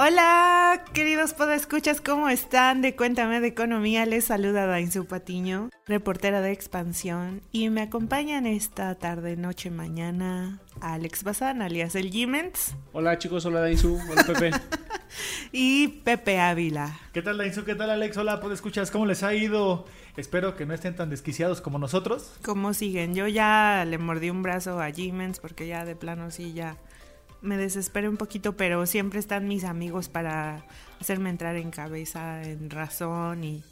Hola, 0.00 0.84
queridos 0.92 1.34
podescuchas, 1.34 2.00
¿cómo 2.00 2.28
están? 2.28 2.82
De 2.82 2.94
Cuéntame 2.94 3.40
de 3.40 3.48
Economía 3.48 4.06
les 4.06 4.26
saluda 4.26 4.64
Dainzu 4.64 5.06
Patiño, 5.06 5.70
reportera 5.86 6.40
de 6.40 6.52
Expansión, 6.52 7.42
y 7.50 7.68
me 7.68 7.82
acompañan 7.82 8.46
esta 8.46 8.94
tarde, 8.94 9.36
noche, 9.36 9.72
mañana 9.72 10.60
Alex 10.80 11.24
Bazán, 11.24 11.62
alias 11.62 11.96
el 11.96 12.12
Gimens. 12.12 12.76
Hola 12.92 13.18
chicos, 13.18 13.44
hola 13.44 13.58
Dainzu, 13.58 13.98
hola 14.08 14.22
Pepe. 14.22 14.52
y 15.50 15.88
Pepe 15.88 16.38
Ávila. 16.38 16.96
¿Qué 17.12 17.20
tal 17.20 17.36
Dainzu? 17.36 17.64
¿Qué 17.64 17.74
tal 17.74 17.90
Alex? 17.90 18.16
Hola, 18.18 18.38
podescuchas, 18.38 18.92
¿cómo 18.92 19.04
les 19.04 19.24
ha 19.24 19.34
ido? 19.34 19.84
Espero 20.16 20.54
que 20.54 20.64
no 20.64 20.74
estén 20.74 20.94
tan 20.94 21.10
desquiciados 21.10 21.60
como 21.60 21.80
nosotros. 21.80 22.34
¿Cómo 22.44 22.72
siguen? 22.72 23.16
Yo 23.16 23.26
ya 23.26 23.84
le 23.84 23.98
mordí 23.98 24.30
un 24.30 24.44
brazo 24.44 24.80
a 24.80 24.92
Gimens 24.92 25.40
porque 25.40 25.66
ya 25.66 25.84
de 25.84 25.96
plano 25.96 26.30
sí 26.30 26.52
ya 26.52 26.76
me 27.42 27.56
desesperé 27.56 28.08
un 28.08 28.16
poquito, 28.16 28.56
pero 28.56 28.86
siempre 28.86 29.20
están 29.20 29.48
mis 29.48 29.64
amigos 29.64 30.08
para 30.08 30.64
hacerme 31.00 31.30
entrar 31.30 31.56
en 31.56 31.70
cabeza, 31.70 32.42
en 32.42 32.70
razón 32.70 33.44
y 33.44 33.62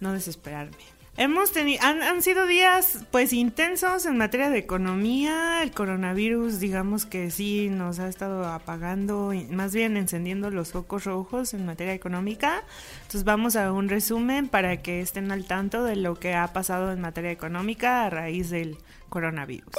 no 0.00 0.12
desesperarme. 0.12 1.00
Hemos 1.16 1.52
tenido, 1.52 1.82
han, 1.82 2.02
han, 2.02 2.22
sido 2.22 2.46
días 2.46 3.04
pues 3.10 3.32
intensos 3.32 4.06
en 4.06 4.16
materia 4.16 4.48
de 4.48 4.58
economía. 4.58 5.62
El 5.62 5.72
coronavirus, 5.72 6.60
digamos 6.60 7.04
que 7.04 7.30
sí 7.30 7.68
nos 7.68 7.98
ha 7.98 8.08
estado 8.08 8.46
apagando, 8.46 9.32
más 9.50 9.74
bien 9.74 9.96
encendiendo 9.96 10.50
los 10.50 10.70
focos 10.70 11.04
rojos 11.04 11.52
en 11.52 11.66
materia 11.66 11.92
económica. 11.92 12.62
Entonces 13.02 13.24
vamos 13.24 13.56
a 13.56 13.72
un 13.72 13.88
resumen 13.88 14.48
para 14.48 14.78
que 14.78 15.00
estén 15.00 15.32
al 15.32 15.44
tanto 15.44 15.84
de 15.84 15.96
lo 15.96 16.14
que 16.14 16.34
ha 16.34 16.46
pasado 16.52 16.92
en 16.92 17.00
materia 17.00 17.32
económica 17.32 18.06
a 18.06 18.10
raíz 18.10 18.48
del 18.48 18.78
coronavirus. 19.10 19.74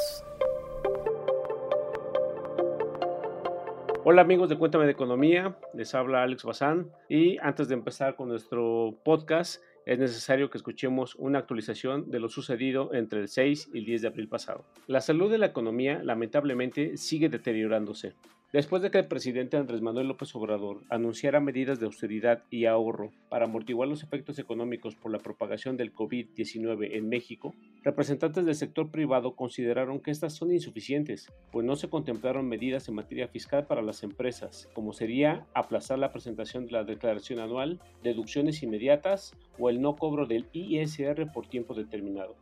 Hola 4.03 4.23
amigos 4.23 4.49
de 4.49 4.57
Cuéntame 4.57 4.85
de 4.85 4.93
Economía, 4.93 5.55
les 5.75 5.93
habla 5.93 6.23
Alex 6.23 6.43
Bazán 6.43 6.89
y 7.07 7.37
antes 7.37 7.67
de 7.67 7.75
empezar 7.75 8.15
con 8.15 8.29
nuestro 8.29 8.97
podcast 9.05 9.61
es 9.85 9.99
necesario 9.99 10.49
que 10.49 10.57
escuchemos 10.57 11.13
una 11.15 11.37
actualización 11.37 12.09
de 12.09 12.19
lo 12.19 12.27
sucedido 12.27 12.95
entre 12.95 13.19
el 13.19 13.27
6 13.27 13.69
y 13.75 13.77
el 13.77 13.85
10 13.85 14.01
de 14.01 14.07
abril 14.07 14.27
pasado. 14.27 14.65
La 14.87 15.01
salud 15.01 15.29
de 15.29 15.37
la 15.37 15.45
economía 15.45 16.01
lamentablemente 16.03 16.97
sigue 16.97 17.29
deteriorándose. 17.29 18.15
Después 18.53 18.81
de 18.81 18.91
que 18.91 18.97
el 18.97 19.07
presidente 19.07 19.55
Andrés 19.55 19.81
Manuel 19.81 20.09
López 20.09 20.35
Obrador 20.35 20.81
anunciara 20.89 21.39
medidas 21.39 21.79
de 21.79 21.85
austeridad 21.85 22.43
y 22.49 22.65
ahorro 22.65 23.13
para 23.29 23.45
amortiguar 23.45 23.87
los 23.87 24.03
efectos 24.03 24.39
económicos 24.39 24.93
por 24.93 25.09
la 25.09 25.19
propagación 25.19 25.77
del 25.77 25.93
COVID-19 25.95 26.97
en 26.97 27.07
México, 27.07 27.55
representantes 27.81 28.45
del 28.45 28.55
sector 28.55 28.91
privado 28.91 29.37
consideraron 29.37 30.01
que 30.01 30.11
estas 30.11 30.33
son 30.33 30.51
insuficientes, 30.51 31.31
pues 31.53 31.65
no 31.65 31.77
se 31.77 31.89
contemplaron 31.89 32.49
medidas 32.49 32.89
en 32.89 32.95
materia 32.95 33.29
fiscal 33.29 33.67
para 33.67 33.81
las 33.81 34.03
empresas, 34.03 34.67
como 34.73 34.91
sería 34.91 35.47
aplazar 35.53 35.97
la 35.97 36.11
presentación 36.11 36.65
de 36.65 36.73
la 36.73 36.83
declaración 36.83 37.39
anual, 37.39 37.79
deducciones 38.03 38.63
inmediatas 38.63 39.33
o 39.59 39.69
el 39.69 39.79
no 39.79 39.95
cobro 39.95 40.25
del 40.25 40.47
ISR 40.51 41.31
por 41.31 41.47
tiempo 41.47 41.73
determinado. 41.73 42.35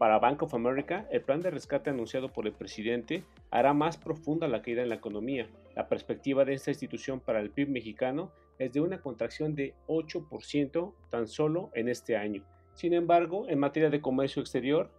Para 0.00 0.18
Bank 0.18 0.42
of 0.44 0.54
America, 0.54 1.06
el 1.10 1.20
plan 1.20 1.42
de 1.42 1.50
rescate 1.50 1.90
anunciado 1.90 2.30
por 2.32 2.46
el 2.46 2.54
presidente 2.54 3.22
hará 3.50 3.74
más 3.74 3.98
profunda 3.98 4.48
la 4.48 4.62
caída 4.62 4.80
en 4.80 4.88
la 4.88 4.94
economía. 4.94 5.46
La 5.76 5.88
perspectiva 5.88 6.46
de 6.46 6.54
esta 6.54 6.70
institución 6.70 7.20
para 7.20 7.38
el 7.38 7.50
PIB 7.50 7.68
mexicano 7.68 8.32
es 8.58 8.72
de 8.72 8.80
una 8.80 9.02
contracción 9.02 9.54
de 9.54 9.74
8% 9.88 10.94
tan 11.10 11.28
solo 11.28 11.70
en 11.74 11.90
este 11.90 12.16
año. 12.16 12.42
Sin 12.72 12.94
embargo, 12.94 13.44
en 13.50 13.58
materia 13.58 13.90
de 13.90 14.00
comercio 14.00 14.40
exterior, 14.40 14.90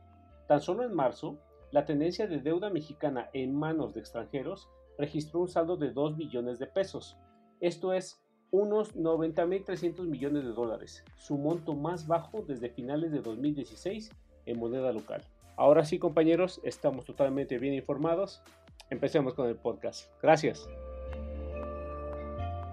Tan 0.48 0.62
solo 0.62 0.84
en 0.84 0.94
marzo, 0.94 1.38
la 1.72 1.86
tendencia 1.86 2.28
de 2.28 2.40
deuda 2.40 2.70
mexicana 2.70 3.30
en 3.34 3.54
manos 3.54 3.94
de 3.94 4.00
extranjeros 4.00 4.70
registró 4.98 5.42
un 5.42 5.50
saldo 5.50 5.76
de 5.76 5.92
2 5.92 6.16
billones 6.16 6.60
de 6.60 6.68
pesos. 6.68 7.18
Esto 7.60 7.94
es 7.94 8.24
unos 8.52 8.96
90.300 8.96 10.08
millones 10.08 10.44
de 10.46 10.54
dólares, 10.54 11.04
su 11.18 11.38
monto 11.38 11.76
más 11.76 12.08
bajo 12.08 12.42
desde 12.42 12.70
finales 12.70 13.12
de 13.12 13.22
2016 13.22 14.10
en 14.46 14.60
moneda 14.60 14.92
local. 14.92 15.24
Ahora 15.60 15.84
sí, 15.84 16.00
compañeros, 16.00 16.62
estamos 16.64 17.04
totalmente 17.04 17.60
bien 17.60 17.74
informados. 17.74 18.42
Empecemos 18.90 19.34
con 19.34 19.50
el 19.50 19.58
podcast. 19.58 20.10
Gracias. 20.22 20.70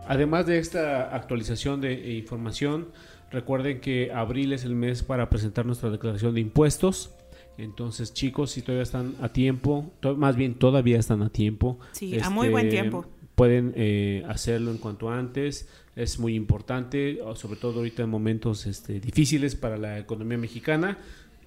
Además 0.07 0.47
de 0.47 0.59
esta 0.59 1.13
actualización 1.13 1.81
de 1.81 2.13
información, 2.13 2.93
recuerden 3.33 3.81
que 3.81 4.13
abril 4.13 4.53
es 4.53 4.63
el 4.65 4.77
mes 4.77 5.03
para 5.03 5.29
presentar 5.29 5.67
nuestra 5.67 5.91
declaración 5.91 6.35
de 6.35 6.43
impuestos. 6.43 7.13
Entonces, 7.59 8.15
chicos, 8.15 8.53
si 8.53 8.63
todavía 8.63 8.85
están 8.85 9.17
a 9.21 9.31
tiempo, 9.31 9.91
más 10.17 10.37
bien 10.37 10.55
todavía 10.55 11.01
están 11.01 11.23
a 11.23 11.31
tiempo. 11.31 11.81
Sí, 11.91 12.21
a 12.21 12.31
muy 12.31 12.51
buen 12.51 12.67
este, 12.67 12.83
tiempo. 12.83 13.05
Pueden 13.35 13.73
eh, 13.75 14.23
hacerlo 14.29 14.71
en 14.71 14.79
cuanto 14.79 15.11
antes. 15.11 15.69
Es 15.97 16.21
muy 16.21 16.37
importante, 16.37 17.19
sobre 17.35 17.59
todo 17.59 17.79
ahorita 17.79 18.05
en 18.05 18.11
momentos 18.11 18.65
este, 18.67 19.01
difíciles 19.01 19.57
para 19.57 19.77
la 19.77 19.99
economía 19.99 20.39
mexicana 20.39 20.99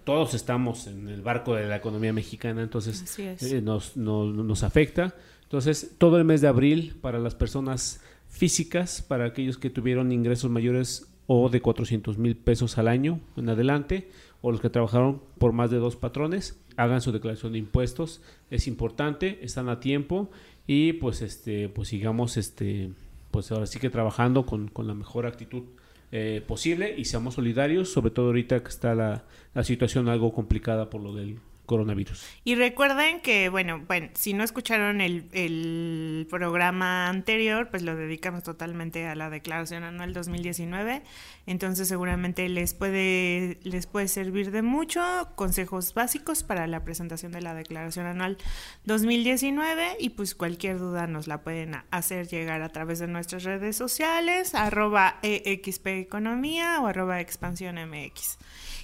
todos 0.09 0.33
estamos 0.33 0.87
en 0.87 1.07
el 1.07 1.21
barco 1.21 1.53
de 1.53 1.67
la 1.67 1.75
economía 1.75 2.11
mexicana, 2.11 2.63
entonces 2.63 3.19
eh, 3.19 3.61
nos, 3.61 3.95
nos, 3.95 4.63
afecta. 4.63 5.13
Entonces, 5.44 5.94
todo 6.00 6.17
el 6.17 6.25
mes 6.25 6.41
de 6.41 6.47
abril 6.47 6.97
para 7.00 7.19
las 7.19 7.35
personas 7.35 8.01
físicas, 8.27 9.03
para 9.03 9.25
aquellos 9.25 9.59
que 9.59 9.69
tuvieron 9.69 10.11
ingresos 10.11 10.50
mayores 10.50 11.07
o 11.27 11.47
de 11.50 11.61
400 11.61 12.17
mil 12.17 12.35
pesos 12.35 12.79
al 12.79 12.88
año 12.88 13.19
en 13.38 13.50
adelante, 13.50 14.09
o 14.41 14.51
los 14.51 14.61
que 14.61 14.71
trabajaron 14.71 15.21
por 15.38 15.53
más 15.53 15.69
de 15.69 15.77
dos 15.77 15.95
patrones, 15.95 16.59
hagan 16.75 17.01
su 17.01 17.12
declaración 17.12 17.51
de 17.51 17.59
impuestos. 17.59 18.23
Es 18.50 18.65
importante, 18.65 19.38
están 19.44 19.69
a 19.69 19.79
tiempo 19.79 20.31
y 20.65 20.94
pues 20.94 21.21
este, 21.21 21.69
pues 21.69 21.89
sigamos 21.89 22.35
este, 22.35 22.89
pues 23.29 23.51
ahora 23.51 23.67
sí 23.67 23.77
que 23.77 23.91
trabajando 23.91 24.47
con, 24.47 24.69
con 24.69 24.88
la 24.88 24.95
mejor 24.95 25.27
actitud 25.27 25.65
eh, 26.11 26.44
posible 26.47 26.95
y 26.97 27.06
seamos 27.06 27.35
solidarios, 27.35 27.91
sobre 27.91 28.11
todo 28.11 28.27
ahorita 28.27 28.63
que 28.63 28.69
está 28.69 28.95
la, 28.95 29.25
la, 29.53 29.63
situación 29.63 30.09
algo 30.09 30.33
complicada 30.33 30.89
por 30.89 31.01
lo 31.01 31.13
del 31.13 31.39
coronavirus. 31.69 32.25
Y 32.44 32.56
recuerden 32.56 33.21
que, 33.21 33.48
bueno, 33.50 33.83
bueno, 33.88 34.10
si 34.16 34.33
no 34.33 34.44
escucharon 34.44 35.01
el, 35.01 35.30
el 35.33 36.25
programa 36.27 37.07
anterior, 37.07 37.69
pues 37.69 37.83
lo 37.83 37.95
dedicamos 37.95 38.42
totalmente 38.42 39.06
a 39.06 39.13
la 39.13 39.30
declaración 39.30 39.83
anual 39.83 40.12
2019. 40.12 41.04
Entonces 41.45 41.88
seguramente 41.88 42.50
les 42.50 42.74
puede, 42.74 43.60
les 43.62 43.86
puede 43.86 44.07
servir 44.07 44.50
de 44.50 44.63
mucho 44.63 45.01
consejos 45.36 45.94
básicos 45.94 46.42
para 46.42 46.66
la 46.66 46.83
presentación 46.83 47.31
de 47.31 47.42
la 47.42 47.54
declaración 47.54 48.07
anual 48.07 48.38
2019 48.86 49.98
y 50.00 50.10
pues 50.10 50.33
cualquier 50.33 50.80
duda 50.80 51.06
nos 51.06 51.27
la 51.27 51.44
pueden 51.44 51.75
hacer 51.92 52.27
llegar 52.27 52.63
a 52.63 52.69
través 52.69 52.98
de 52.98 53.07
nuestras 53.07 53.44
redes 53.44 53.75
sociales, 53.75 54.56
arroba 54.56 55.19
EXP 55.22 55.88
Economía 55.88 56.81
o 56.81 56.88
arroba 56.88 57.22
Expansión 57.22 57.75
MX. 57.75 58.39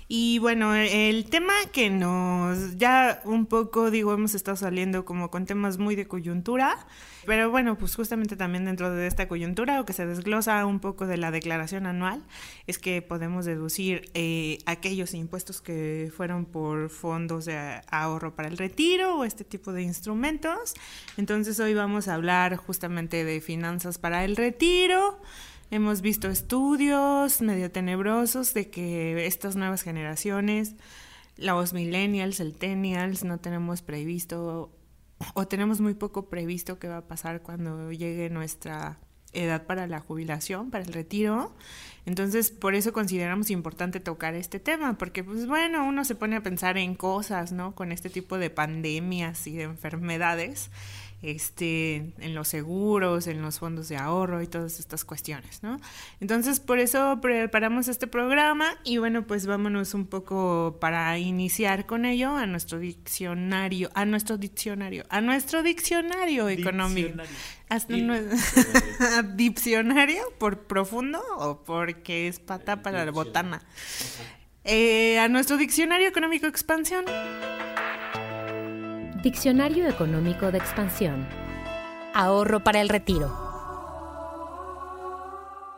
Y 0.07 0.37
bueno, 0.37 0.75
el 0.75 1.25
tema 1.31 1.53
que 1.71 1.89
nos 1.89 2.77
ya 2.77 3.21
un 3.25 3.47
poco, 3.47 3.89
digo, 3.89 4.13
hemos 4.13 4.35
estado 4.35 4.55
saliendo 4.55 5.03
como 5.03 5.31
con 5.31 5.47
temas 5.47 5.79
muy 5.79 5.95
de 5.95 6.07
coyuntura, 6.07 6.77
pero 7.25 7.49
bueno, 7.49 7.75
pues 7.75 7.95
justamente 7.95 8.35
también 8.35 8.65
dentro 8.65 8.91
de 8.91 9.07
esta 9.07 9.27
coyuntura 9.27 9.81
o 9.81 9.85
que 9.85 9.93
se 9.93 10.05
desglosa 10.05 10.63
un 10.67 10.79
poco 10.79 11.07
de 11.07 11.17
la 11.17 11.31
declaración 11.31 11.87
anual, 11.87 12.21
es 12.67 12.77
que 12.77 13.01
podemos 13.01 13.45
deducir 13.45 14.11
eh, 14.13 14.59
aquellos 14.67 15.15
impuestos 15.15 15.59
que 15.59 16.11
fueron 16.15 16.45
por 16.45 16.91
fondos 16.91 17.45
de 17.45 17.81
ahorro 17.89 18.35
para 18.35 18.47
el 18.47 18.59
retiro 18.59 19.17
o 19.17 19.23
este 19.23 19.43
tipo 19.43 19.73
de 19.73 19.81
instrumentos. 19.81 20.75
Entonces 21.17 21.59
hoy 21.59 21.73
vamos 21.73 22.07
a 22.07 22.13
hablar 22.13 22.57
justamente 22.57 23.23
de 23.23 23.41
finanzas 23.41 23.97
para 23.97 24.23
el 24.23 24.35
retiro. 24.35 25.19
Hemos 25.71 26.01
visto 26.01 26.29
estudios 26.29 27.41
medio 27.41 27.71
tenebrosos 27.71 28.53
de 28.53 28.69
que 28.69 29.25
estas 29.25 29.55
nuevas 29.55 29.81
generaciones, 29.81 30.75
los 31.37 31.73
millennials, 31.73 32.39
el 32.39 32.51
centennials, 32.51 33.23
no 33.23 33.39
tenemos 33.39 33.81
previsto 33.81 34.71
o 35.33 35.47
tenemos 35.47 35.81
muy 35.81 35.93
poco 35.93 36.29
previsto 36.29 36.77
qué 36.77 36.87
va 36.87 36.97
a 36.97 37.07
pasar 37.07 37.41
cuando 37.41 37.91
llegue 37.91 38.29
nuestra 38.29 38.99
edad 39.33 39.65
para 39.65 39.87
la 39.87 39.99
jubilación, 39.99 40.71
para 40.71 40.83
el 40.83 40.93
retiro. 40.93 41.55
Entonces, 42.05 42.51
por 42.51 42.75
eso 42.75 42.93
consideramos 42.93 43.49
importante 43.49 43.99
tocar 43.99 44.35
este 44.35 44.59
tema, 44.59 44.97
porque 44.97 45.23
pues 45.23 45.47
bueno, 45.47 45.85
uno 45.85 46.05
se 46.05 46.15
pone 46.15 46.35
a 46.35 46.43
pensar 46.43 46.77
en 46.77 46.95
cosas, 46.95 47.51
¿no? 47.51 47.73
Con 47.75 47.91
este 47.91 48.09
tipo 48.09 48.37
de 48.37 48.49
pandemias 48.49 49.47
y 49.47 49.55
de 49.55 49.63
enfermedades 49.63 50.69
este, 51.25 52.13
en 52.19 52.35
los 52.35 52.47
seguros, 52.47 53.25
en 53.25 53.41
los 53.41 53.57
fondos 53.59 53.89
de 53.89 53.97
ahorro 53.97 54.43
y 54.43 54.47
todas 54.47 54.79
estas 54.79 55.03
cuestiones, 55.03 55.63
¿no? 55.63 55.79
Entonces, 56.19 56.59
por 56.59 56.77
eso 56.77 57.19
preparamos 57.19 57.87
este 57.87 58.05
programa 58.05 58.77
y 58.83 58.97
bueno, 58.97 59.25
pues 59.25 59.47
vámonos 59.47 59.95
un 59.95 60.05
poco 60.05 60.77
para 60.79 61.17
iniciar 61.17 61.87
con 61.87 62.05
ello 62.05 62.35
a 62.35 62.45
nuestro 62.45 62.77
diccionario, 62.77 63.89
a 63.95 64.05
nuestro 64.05 64.37
diccionario, 64.37 65.05
a 65.09 65.21
nuestro 65.21 65.63
diccionario 65.63 66.47
económico. 66.47 67.23
Diccionario. 69.35 70.23
por 70.37 70.67
profundo 70.67 71.23
o 71.37 71.63
porque 71.63 72.27
es 72.27 72.39
pata 72.39 72.83
para 72.83 73.03
la 73.03 73.11
botana. 73.11 73.63
Eh, 74.63 75.17
a 75.19 75.27
nuestro 75.27 75.57
diccionario 75.57 76.07
económico 76.07 76.45
expansión. 76.45 77.05
Diccionario 79.25 79.89
Económico 79.89 80.51
de 80.51 80.59
Expansión. 80.59 81.27
Ahorro 82.13 82.63
para 82.63 82.79
el 82.79 82.89
retiro. 82.89 83.35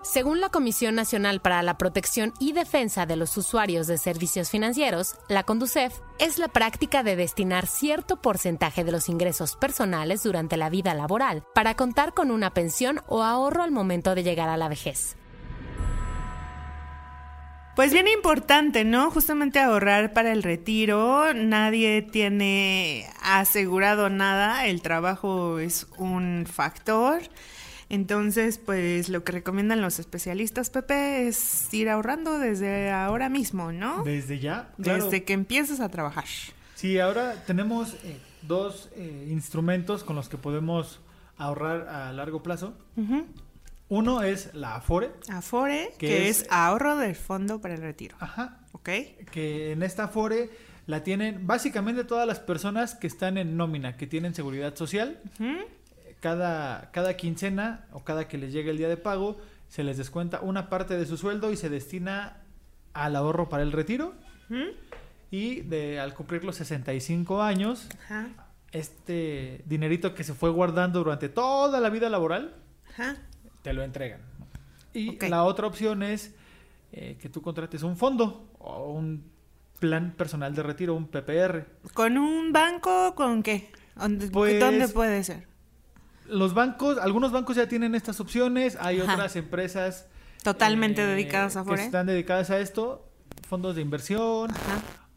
Según 0.03 0.41
la 0.41 0.49
Comisión 0.49 0.95
Nacional 0.95 1.39
para 1.39 1.63
la 1.63 1.77
Protección 1.77 2.33
y 2.41 2.51
Defensa 2.51 3.05
de 3.05 3.15
los 3.15 3.37
Usuarios 3.37 3.87
de 3.87 3.97
Servicios 3.97 4.49
Financieros, 4.49 5.15
la 5.29 5.43
CONDUCEF, 5.43 5.97
es 6.19 6.39
la 6.39 6.49
práctica 6.49 7.03
de 7.03 7.15
destinar 7.15 7.67
cierto 7.67 8.17
porcentaje 8.17 8.83
de 8.83 8.91
los 8.91 9.07
ingresos 9.07 9.55
personales 9.55 10.23
durante 10.23 10.57
la 10.57 10.69
vida 10.69 10.93
laboral 10.93 11.45
para 11.55 11.73
contar 11.75 12.13
con 12.13 12.31
una 12.31 12.53
pensión 12.53 12.99
o 13.07 13.23
ahorro 13.23 13.63
al 13.63 13.71
momento 13.71 14.13
de 14.13 14.23
llegar 14.23 14.49
a 14.49 14.57
la 14.57 14.67
vejez. 14.67 15.15
Pues 17.77 17.93
bien 17.93 18.07
importante, 18.07 18.83
¿no? 18.85 19.11
Justamente 19.11 19.59
ahorrar 19.59 20.11
para 20.11 20.31
el 20.31 20.41
retiro. 20.41 21.31
Nadie 21.35 22.01
tiene 22.01 23.05
asegurado 23.21 24.09
nada. 24.09 24.65
El 24.65 24.81
trabajo 24.81 25.59
es 25.59 25.85
un 25.99 26.47
factor. 26.51 27.21
Entonces, 27.89 28.57
pues 28.57 29.09
lo 29.09 29.23
que 29.23 29.31
recomiendan 29.31 29.79
los 29.79 29.99
especialistas, 29.99 30.71
Pepe, 30.71 31.27
es 31.27 31.71
ir 31.71 31.87
ahorrando 31.89 32.39
desde 32.39 32.89
ahora 32.89 33.29
mismo, 33.29 33.71
¿no? 33.71 34.03
Desde 34.03 34.39
ya. 34.39 34.69
Desde 34.79 35.23
que 35.23 35.33
empieces 35.33 35.79
a 35.79 35.89
trabajar. 35.89 36.25
Sí, 36.73 36.97
ahora 36.97 37.43
tenemos 37.45 37.93
eh, 38.05 38.17
dos 38.41 38.89
eh, 38.95 39.27
instrumentos 39.29 40.03
con 40.03 40.15
los 40.15 40.29
que 40.29 40.37
podemos 40.37 40.99
ahorrar 41.37 41.87
a 41.89 42.11
largo 42.11 42.41
plazo. 42.41 42.73
Uno 43.89 44.21
es 44.21 44.53
la 44.53 44.75
Afore. 44.75 45.11
Afore, 45.29 45.93
que, 45.97 46.27
es, 46.27 46.45
ahorro 46.49 46.97
del 46.97 47.15
fondo 47.15 47.61
para 47.61 47.75
el 47.75 47.81
retiro. 47.81 48.17
Ajá. 48.19 48.59
Ok. 48.73 48.89
Que 49.31 49.71
en 49.71 49.81
esta 49.81 50.05
Afore 50.05 50.49
la 50.87 51.03
tienen 51.03 51.47
básicamente 51.47 52.03
todas 52.03 52.27
las 52.27 52.39
personas 52.39 52.95
que 52.95 53.07
están 53.07 53.37
en 53.37 53.55
nómina, 53.55 53.95
que 53.95 54.05
tienen 54.05 54.35
seguridad 54.35 54.75
social. 54.75 55.19
cada, 56.19 56.91
cada 56.91 57.15
quincena 57.15 57.85
o 57.91 58.03
cada 58.03 58.27
que 58.27 58.37
les 58.37 58.51
llegue 58.51 58.71
el 58.71 58.77
día 58.77 58.89
de 58.89 58.97
pago, 58.97 59.37
se 59.69 59.83
les 59.83 59.97
descuenta 59.97 60.41
una 60.41 60.69
parte 60.69 60.97
de 60.97 61.05
su 61.05 61.15
sueldo 61.15 61.51
y 61.51 61.57
se 61.57 61.69
destina 61.69 62.41
al 62.93 63.15
ahorro 63.15 63.47
para 63.47 63.63
el 63.63 63.71
retiro. 63.71 64.15
Y 65.31 65.61
de, 65.61 65.99
al 66.01 66.13
cumplir 66.13 66.43
los 66.43 66.57
65 66.57 67.41
años, 67.41 67.87
este 68.73 69.63
dinerito 69.65 70.13
que 70.13 70.25
se 70.25 70.33
fue 70.33 70.49
guardando 70.49 70.99
durante 70.99 71.29
toda 71.29 71.79
la 71.79 71.89
vida 71.89 72.09
laboral, 72.09 72.53
Ajá 72.89 73.15
te 73.67 73.73
lo 73.73 73.83
entregan. 73.83 74.21
Y 74.93 75.19
la 75.27 75.43
otra 75.43 75.67
opción 75.67 76.01
es 76.01 76.33
eh, 76.93 77.17
que 77.21 77.27
tú 77.27 77.41
contrates 77.41 77.83
un 77.83 77.97
fondo 77.97 78.49
o 78.59 78.93
un 78.93 79.29
plan 79.77 80.13
personal 80.15 80.55
de 80.55 80.63
retiro, 80.63 80.95
un 80.95 81.07
PPR. 81.07 81.65
¿Con 81.93 82.17
un 82.17 82.53
banco? 82.53 83.13
¿Con 83.13 83.43
qué? 83.43 83.69
¿Dónde, 83.93 84.29
pues, 84.29 84.93
puede 84.93 85.21
ser? 85.25 85.47
Los 86.29 86.53
bancos, 86.53 86.97
algunos 86.97 87.33
bancos 87.33 87.57
ya 87.57 87.67
tienen 87.67 87.93
estas 87.93 88.21
opciones, 88.21 88.77
hay 88.79 89.01
otras 89.01 89.35
empresas 89.35 90.07
totalmente 90.43 91.01
eh, 91.01 91.07
dedicadas 91.07 91.57
a 91.57 91.65
que 91.65 91.73
están 91.73 92.07
dedicadas 92.07 92.51
a 92.51 92.59
esto, 92.59 93.05
fondos 93.49 93.75
de 93.75 93.81
inversión 93.81 94.49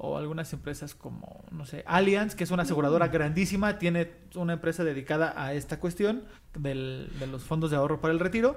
o 0.03 0.17
algunas 0.17 0.51
empresas 0.55 0.95
como, 0.95 1.45
no 1.51 1.67
sé, 1.67 1.85
Allianz, 1.87 2.35
que 2.35 2.45
es 2.45 2.51
una 2.51 2.63
aseguradora 2.63 3.09
grandísima, 3.09 3.79
tiene 3.79 4.11
una 4.35 4.55
empresa 4.55 4.83
dedicada 4.83 5.35
a 5.37 5.53
esta 5.53 5.79
cuestión 5.79 6.25
del, 6.59 7.11
de 7.21 7.27
los 7.27 7.43
fondos 7.43 7.71
de 7.71 7.77
ahorro 7.77 8.01
para 8.01 8.15
el 8.15 8.19
retiro. 8.19 8.57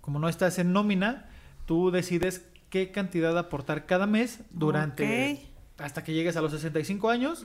Como 0.00 0.20
no 0.20 0.28
estás 0.28 0.60
en 0.60 0.72
nómina, 0.72 1.28
tú 1.66 1.90
decides 1.90 2.46
qué 2.70 2.92
cantidad 2.92 3.36
aportar 3.36 3.84
cada 3.86 4.06
mes 4.06 4.44
durante 4.50 5.44
hasta 5.76 6.04
que 6.04 6.14
llegues 6.14 6.36
a 6.36 6.40
los 6.40 6.52
65 6.52 7.10
años. 7.10 7.44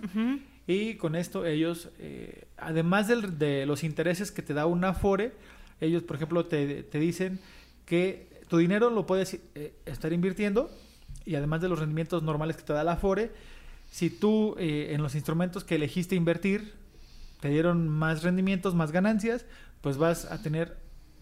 Y 0.67 0.93
con 0.95 1.15
esto 1.15 1.47
ellos, 1.47 1.89
eh, 1.97 2.47
además 2.57 3.07
de 3.07 3.65
los 3.65 3.83
intereses 3.83 4.31
que 4.31 4.43
te 4.43 4.53
da 4.53 4.67
una 4.67 4.89
Afore, 4.89 5.33
ellos, 5.81 6.03
por 6.03 6.17
ejemplo, 6.17 6.45
te, 6.45 6.83
te 6.83 6.99
dicen 6.99 7.39
que 7.87 8.43
tu 8.47 8.57
dinero 8.57 8.91
lo 8.91 9.07
puedes 9.07 9.39
eh, 9.55 9.73
estar 9.87 10.13
invirtiendo 10.13 10.69
y 11.29 11.35
además 11.35 11.61
de 11.61 11.69
los 11.69 11.77
rendimientos 11.77 12.23
normales 12.23 12.57
que 12.57 12.63
te 12.63 12.73
da 12.73 12.83
la 12.83 12.93
Afore, 12.93 13.31
si 13.91 14.09
tú 14.09 14.55
eh, 14.57 14.89
en 14.93 15.03
los 15.03 15.13
instrumentos 15.13 15.63
que 15.63 15.75
elegiste 15.75 16.15
invertir 16.15 16.73
te 17.39 17.49
dieron 17.49 17.87
más 17.87 18.23
rendimientos, 18.23 18.73
más 18.73 18.91
ganancias, 18.91 19.45
pues 19.81 19.97
vas 19.97 20.25
a 20.25 20.41
tener 20.41 20.77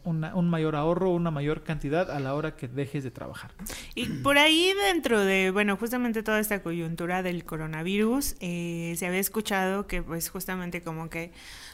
un 0.08 0.50
mayor 0.50 0.76
ahorro, 0.76 1.12
una 1.12 1.32
mayor 1.32 1.64
cantidad 1.64 2.10
a 2.10 2.20
la 2.20 2.34
hora 2.34 2.56
que 2.56 2.68
dejes 2.68 3.04
de 3.04 3.12
trabajar. 3.12 3.52
Y 3.96 4.06
por 4.08 4.38
ahí 4.38 4.74
dentro 4.86 5.20
de, 5.20 5.52
bueno, 5.52 5.76
justamente 5.78 6.24
toda 6.24 6.40
esta 6.40 6.64
coyuntura 6.64 7.24
del 7.24 7.44
coronavirus, 7.44 8.36
eh, 8.40 8.96
se 8.98 9.06
había 9.06 9.20
escuchado 9.20 9.88
que 9.88 10.02
pues 10.02 10.30
justamente 10.30 10.82
como 10.82 11.10
que 11.10 11.32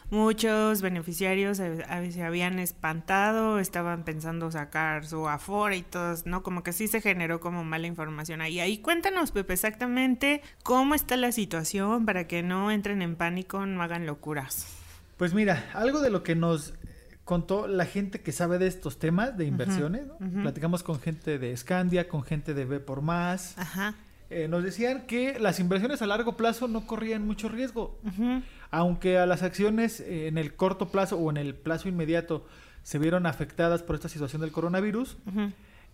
muchos 0.10 0.82
beneficiarios 0.82 1.58
se, 1.58 2.24
habían 2.24 2.60
espantado, 2.60 3.60
estaban 3.60 4.04
pensando 4.04 4.52
sacar 4.52 5.06
su 5.06 5.28
afora 5.28 5.76
y 5.76 5.84
todos, 5.84 6.26
¿no? 6.26 6.44
Como 6.44 6.64
que 6.64 6.74
sí 6.74 6.88
se 6.88 7.02
generó 7.02 7.40
como 7.40 7.64
mala 7.64 7.88
información 7.88 8.42
ahí. 8.42 8.60
Ahí 8.60 8.78
cuéntanos, 8.78 9.32
Pepe, 9.32 9.54
exactamente 9.54 10.42
cómo 10.64 10.96
está 10.96 11.18
la 11.18 11.32
situación 11.32 12.06
para 12.06 12.28
que 12.28 12.44
no 12.44 12.72
entren 12.72 13.02
en 13.02 13.16
pánico, 13.16 13.66
no 13.66 13.82
hagan 13.84 14.06
locuras. 14.06 14.68
Pues 15.18 15.34
mira, 15.34 15.70
algo 15.74 16.02
de 16.02 16.10
lo 16.10 16.24
que 16.24 16.36
nos 16.36 16.74
contó 17.26 17.68
la 17.68 17.86
gente 17.86 18.22
que 18.22 18.32
sabe 18.32 18.58
de 18.58 18.68
estos 18.68 19.00
temas 19.00 19.38
de 19.38 19.46
inversiones, 19.46 20.04
platicamos 20.42 20.84
con 20.84 21.00
gente 21.00 21.40
de 21.40 21.56
Scandia, 21.56 22.08
con 22.10 22.24
gente 22.24 22.54
de 22.54 22.66
B 22.66 22.80
por 22.80 23.02
Más. 23.02 23.58
Ajá. 23.58 23.96
Eh, 24.30 24.48
nos 24.48 24.64
decían 24.64 25.06
que 25.06 25.38
las 25.40 25.60
inversiones 25.60 26.02
a 26.02 26.08
largo 26.08 26.36
plazo 26.36 26.68
no 26.68 26.88
corrían 26.88 27.26
mucho 27.26 27.50
riesgo, 27.50 28.00
aunque 28.72 29.18
a 29.20 29.26
las 29.26 29.44
acciones 29.44 30.00
eh, 30.00 30.28
en 30.28 30.38
el 30.38 30.56
corto 30.56 30.90
plazo 30.90 31.18
o 31.18 31.30
en 31.30 31.38
el 31.38 31.54
plazo 31.56 31.88
inmediato 31.88 32.46
se 32.82 32.98
vieron 33.00 33.26
afectadas 33.26 33.84
por 33.84 33.96
esta 33.96 34.10
situación 34.10 34.42
del 34.42 34.52
coronavirus, 34.52 35.18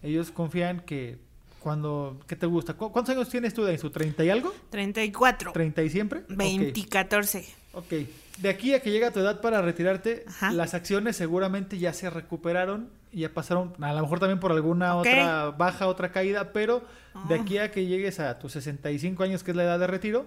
ellos 0.01 0.31
confían 0.31 0.79
que 0.81 1.19
cuando, 1.59 2.17
¿qué 2.25 2.37
te 2.37 2.45
gusta? 2.45 2.73
¿Cu- 2.75 2.91
¿Cuántos 2.93 3.13
años 3.13 3.27
tienes 3.29 3.53
tú 3.53 3.65
de 3.65 3.77
su 3.77 3.89
30 3.89 4.23
y 4.23 4.29
algo? 4.29 4.53
34. 4.69 5.51
¿30 5.53 5.85
y 5.85 5.89
siempre? 5.89 6.19
Ok. 6.21 6.27
2014. 6.37 7.45
Ok. 7.73 7.93
De 8.39 8.49
aquí 8.49 8.73
a 8.73 8.81
que 8.81 8.91
llega 8.91 9.11
tu 9.11 9.19
edad 9.19 9.41
para 9.41 9.61
retirarte, 9.61 10.23
Ajá. 10.27 10.51
las 10.51 10.73
acciones 10.73 11.15
seguramente 11.17 11.77
ya 11.77 11.93
se 11.93 12.09
recuperaron 12.09 12.89
y 13.11 13.21
ya 13.21 13.33
pasaron, 13.33 13.73
a 13.81 13.93
lo 13.93 14.01
mejor 14.01 14.19
también 14.19 14.39
por 14.39 14.51
alguna 14.51 14.95
otra 14.95 15.49
baja, 15.51 15.87
otra 15.87 16.11
caída, 16.11 16.53
pero 16.53 16.83
de 17.27 17.35
Ah. 17.35 17.41
aquí 17.41 17.57
a 17.57 17.71
que 17.71 17.85
llegues 17.85 18.19
a 18.19 18.37
tus 18.39 18.53
65 18.53 19.23
años, 19.23 19.43
que 19.43 19.51
es 19.51 19.57
la 19.57 19.63
edad 19.63 19.79
de 19.79 19.87
retiro, 19.87 20.25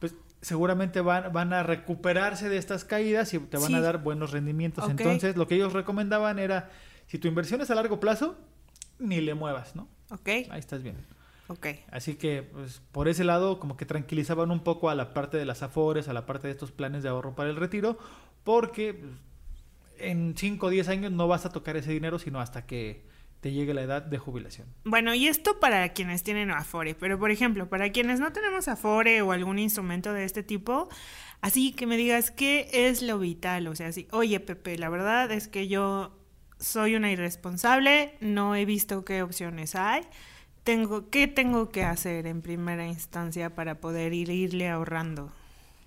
pues 0.00 0.14
seguramente 0.40 1.00
van, 1.00 1.32
van 1.32 1.52
a 1.52 1.62
recuperarse 1.62 2.48
de 2.48 2.56
estas 2.56 2.84
caídas 2.84 3.32
y 3.34 3.38
te 3.38 3.58
van 3.58 3.74
a 3.74 3.80
dar 3.80 3.98
buenos 4.02 4.30
rendimientos. 4.32 4.88
Entonces, 4.88 5.36
lo 5.36 5.46
que 5.46 5.54
ellos 5.56 5.72
recomendaban 5.72 6.38
era, 6.38 6.70
si 7.06 7.18
tu 7.18 7.28
inversión 7.28 7.60
es 7.60 7.70
a 7.70 7.74
largo 7.74 8.00
plazo, 8.00 8.36
ni 8.98 9.20
le 9.20 9.34
muevas, 9.34 9.76
¿no? 9.76 9.88
Ok, 10.10 10.28
Ahí 10.28 10.58
estás 10.58 10.82
bien. 10.82 10.96
Ok. 11.48 11.66
Así 11.90 12.14
que, 12.14 12.42
pues, 12.42 12.82
por 12.92 13.08
ese 13.08 13.24
lado, 13.24 13.58
como 13.58 13.76
que 13.76 13.86
tranquilizaban 13.86 14.50
un 14.50 14.60
poco 14.60 14.90
a 14.90 14.94
la 14.94 15.14
parte 15.14 15.36
de 15.36 15.44
las 15.44 15.62
afores, 15.62 16.08
a 16.08 16.12
la 16.12 16.26
parte 16.26 16.48
de 16.48 16.52
estos 16.52 16.72
planes 16.72 17.02
de 17.02 17.08
ahorro 17.08 17.34
para 17.34 17.50
el 17.50 17.56
retiro, 17.56 17.98
porque 18.44 18.94
pues, 18.94 19.12
en 19.98 20.34
5 20.36 20.66
o 20.66 20.70
10 20.70 20.88
años 20.88 21.12
no 21.12 21.28
vas 21.28 21.46
a 21.46 21.50
tocar 21.50 21.76
ese 21.76 21.92
dinero, 21.92 22.18
sino 22.18 22.40
hasta 22.40 22.66
que 22.66 23.04
te 23.40 23.52
llegue 23.52 23.74
la 23.74 23.82
edad 23.82 24.02
de 24.02 24.18
jubilación. 24.18 24.66
Bueno, 24.84 25.14
y 25.14 25.28
esto 25.28 25.60
para 25.60 25.90
quienes 25.90 26.22
tienen 26.22 26.50
Afore, 26.50 26.94
pero 26.94 27.18
por 27.18 27.30
ejemplo, 27.30 27.68
para 27.68 27.90
quienes 27.92 28.18
no 28.18 28.32
tenemos 28.32 28.66
Afore 28.68 29.22
o 29.22 29.32
algún 29.32 29.58
instrumento 29.58 30.12
de 30.12 30.24
este 30.24 30.42
tipo, 30.42 30.88
así 31.40 31.72
que 31.72 31.86
me 31.86 31.96
digas 31.96 32.30
qué 32.30 32.68
es 32.72 33.02
lo 33.02 33.18
vital, 33.18 33.68
o 33.68 33.74
sea, 33.74 33.88
así, 33.88 34.08
oye 34.10 34.40
Pepe, 34.40 34.78
la 34.78 34.88
verdad 34.88 35.30
es 35.30 35.48
que 35.48 35.68
yo 35.68 36.18
soy 36.58 36.96
una 36.96 37.12
irresponsable, 37.12 38.16
no 38.20 38.56
he 38.56 38.64
visto 38.64 39.04
qué 39.04 39.22
opciones 39.22 39.74
hay. 39.74 40.02
Tengo, 40.66 41.08
¿Qué 41.10 41.28
tengo 41.28 41.70
que 41.70 41.84
hacer 41.84 42.26
en 42.26 42.42
primera 42.42 42.84
instancia 42.86 43.54
para 43.54 43.76
poder 43.76 44.12
ir, 44.12 44.30
irle 44.30 44.68
ahorrando? 44.68 45.30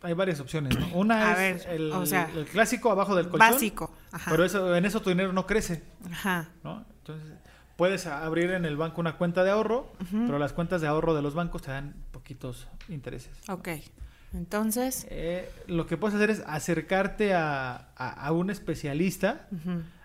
Hay 0.01 0.13
varias 0.13 0.39
opciones, 0.39 0.79
¿no? 0.79 0.87
Una 0.97 1.27
A 1.27 1.31
es 1.49 1.65
ver, 1.65 1.75
el, 1.75 1.91
o 1.91 2.05
sea, 2.05 2.29
el 2.33 2.45
clásico 2.45 2.89
abajo 2.89 3.13
del 3.13 3.27
colchón. 3.27 3.51
Básico. 3.51 3.93
Ajá. 4.13 4.31
Pero 4.31 4.45
eso, 4.45 4.73
en 4.73 4.85
eso 4.85 5.01
tu 5.01 5.09
dinero 5.09 5.33
no 5.33 5.45
crece, 5.45 5.83
Ajá. 6.09 6.47
¿no? 6.63 6.85
Entonces, 6.99 7.33
puedes 7.75 8.05
abrir 8.07 8.51
en 8.51 8.63
el 8.63 8.77
banco 8.77 9.01
una 9.01 9.17
cuenta 9.17 9.43
de 9.43 9.51
ahorro, 9.51 9.91
pero 10.09 10.39
las 10.39 10.53
cuentas 10.53 10.79
de 10.79 10.87
ahorro 10.87 11.13
de 11.13 11.21
los 11.21 11.33
bancos 11.33 11.61
te 11.63 11.71
dan 11.71 11.95
poquitos 12.11 12.69
intereses. 12.87 13.31
Ok. 13.49 13.67
Entonces, 14.33 15.05
Eh, 15.09 15.51
lo 15.67 15.87
que 15.87 15.97
puedes 15.97 16.15
hacer 16.15 16.29
es 16.29 16.41
acercarte 16.47 17.33
a, 17.33 17.89
a- 17.97 18.09
a 18.27 18.31
un 18.31 18.49
especialista, 18.49 19.49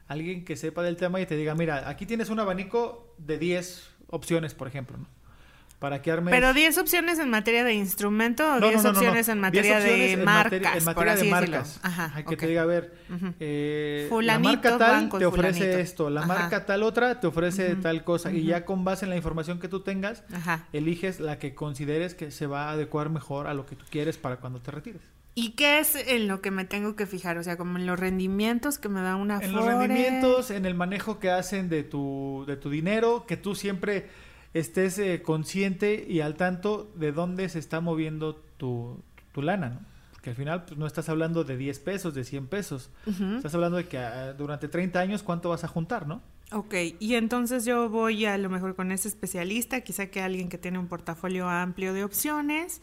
alguien 0.08 0.44
que 0.44 0.56
sepa 0.56 0.82
del 0.82 0.96
tema 0.96 1.20
y 1.20 1.26
te 1.26 1.36
diga, 1.36 1.54
mira, 1.54 1.88
aquí 1.88 2.04
tienes 2.06 2.30
un 2.30 2.40
abanico 2.40 3.14
de 3.18 3.38
10 3.38 3.90
opciones, 4.14 4.54
por 4.54 4.68
ejemplo, 4.68 4.96
¿no? 4.96 5.06
Para 5.80 6.00
que 6.00 6.10
armes... 6.10 6.32
pero 6.32 6.54
10 6.54 6.78
opciones 6.78 7.18
en 7.18 7.28
materia 7.28 7.62
de 7.62 7.74
instrumento 7.74 8.54
o 8.54 8.60
No, 8.60 8.68
10 8.68 8.76
no, 8.76 8.82
no, 8.84 8.92
no, 8.92 8.98
opciones 8.98 9.28
en 9.28 9.34
10 9.34 9.42
materia 9.42 9.76
opciones 9.76 9.98
de 9.98 10.12
en 10.12 10.24
marcas, 10.24 10.44
materia- 10.44 10.68
en 10.72 10.74
por 10.78 10.84
materia 10.94 11.12
así 11.12 11.24
de 11.24 11.30
marcas. 11.30 11.80
Ajá, 11.82 12.12
Hay 12.14 12.24
que 12.24 12.36
te 12.38 12.46
diga, 12.46 12.62
a 12.62 12.66
ver, 12.66 12.94
eh, 13.40 14.08
la 14.22 14.38
marca 14.38 14.78
tal 14.78 15.10
te 15.10 15.26
ofrece 15.26 15.58
fulanito. 15.58 15.78
esto, 15.78 16.10
la 16.10 16.20
Ajá. 16.22 16.28
marca 16.28 16.64
tal 16.64 16.84
otra 16.84 17.20
te 17.20 17.26
ofrece 17.26 17.74
tal 17.76 18.02
cosa. 18.02 18.32
Y 18.32 18.44
ya 18.44 18.64
con 18.64 18.84
base 18.84 19.04
en 19.04 19.10
la 19.10 19.16
información 19.16 19.60
que 19.60 19.68
tú 19.68 19.80
tengas, 19.80 20.22
eliges 20.72 21.20
la 21.20 21.38
que 21.38 21.54
consideres 21.54 22.14
que 22.14 22.30
se 22.30 22.46
va 22.46 22.68
a 22.68 22.70
adecuar 22.70 23.10
mejor 23.10 23.46
a 23.46 23.52
lo 23.52 23.66
que 23.66 23.76
tú 23.76 23.84
quieres 23.90 24.16
para 24.16 24.36
cuando 24.36 24.60
te 24.60 24.70
retires. 24.70 25.02
¿Y 25.34 25.50
qué 25.50 25.80
es 25.80 25.96
en 25.96 26.28
lo 26.28 26.40
que 26.40 26.50
me 26.50 26.64
tengo 26.64 26.94
que 26.94 27.06
fijar? 27.06 27.38
O 27.38 27.42
sea, 27.42 27.56
como 27.56 27.78
en 27.78 27.86
los 27.86 27.98
rendimientos 27.98 28.78
que 28.78 28.88
me 28.88 29.00
da 29.00 29.16
una 29.16 29.38
En 29.38 29.52
los 29.52 29.64
rendimientos, 29.64 30.50
en 30.50 30.64
el 30.64 30.74
manejo 30.74 31.18
que 31.18 31.30
hacen 31.30 31.68
de 31.68 31.82
tu, 31.82 32.44
de 32.46 32.56
tu 32.56 32.70
dinero, 32.70 33.24
que 33.26 33.36
tú 33.36 33.54
siempre 33.54 34.06
estés 34.52 34.98
eh, 34.98 35.22
consciente 35.22 36.06
y 36.08 36.20
al 36.20 36.36
tanto 36.36 36.92
de 36.94 37.10
dónde 37.10 37.48
se 37.48 37.58
está 37.58 37.80
moviendo 37.80 38.36
tu, 38.56 39.02
tu 39.32 39.42
lana, 39.42 39.70
¿no? 39.70 39.80
Porque 40.12 40.30
al 40.30 40.36
final 40.36 40.64
pues, 40.64 40.78
no 40.78 40.86
estás 40.86 41.08
hablando 41.08 41.42
de 41.44 41.56
10 41.56 41.80
pesos, 41.80 42.14
de 42.14 42.24
100 42.24 42.46
pesos. 42.46 42.90
Estás 43.36 43.54
hablando 43.54 43.76
de 43.76 43.88
que 43.88 43.98
ah, 43.98 44.32
durante 44.32 44.68
30 44.68 44.98
años 44.98 45.22
cuánto 45.22 45.50
vas 45.50 45.64
a 45.64 45.68
juntar, 45.68 46.06
¿no? 46.06 46.22
Ok, 46.52 46.74
y 46.98 47.14
entonces 47.16 47.64
yo 47.64 47.90
voy 47.90 48.24
a 48.24 48.38
lo 48.38 48.48
mejor 48.48 48.74
con 48.74 48.92
ese 48.92 49.08
especialista, 49.08 49.80
quizá 49.80 50.06
que 50.06 50.22
alguien 50.22 50.48
que 50.48 50.56
tiene 50.56 50.78
un 50.78 50.86
portafolio 50.86 51.48
amplio 51.48 51.92
de 51.92 52.04
opciones. 52.04 52.80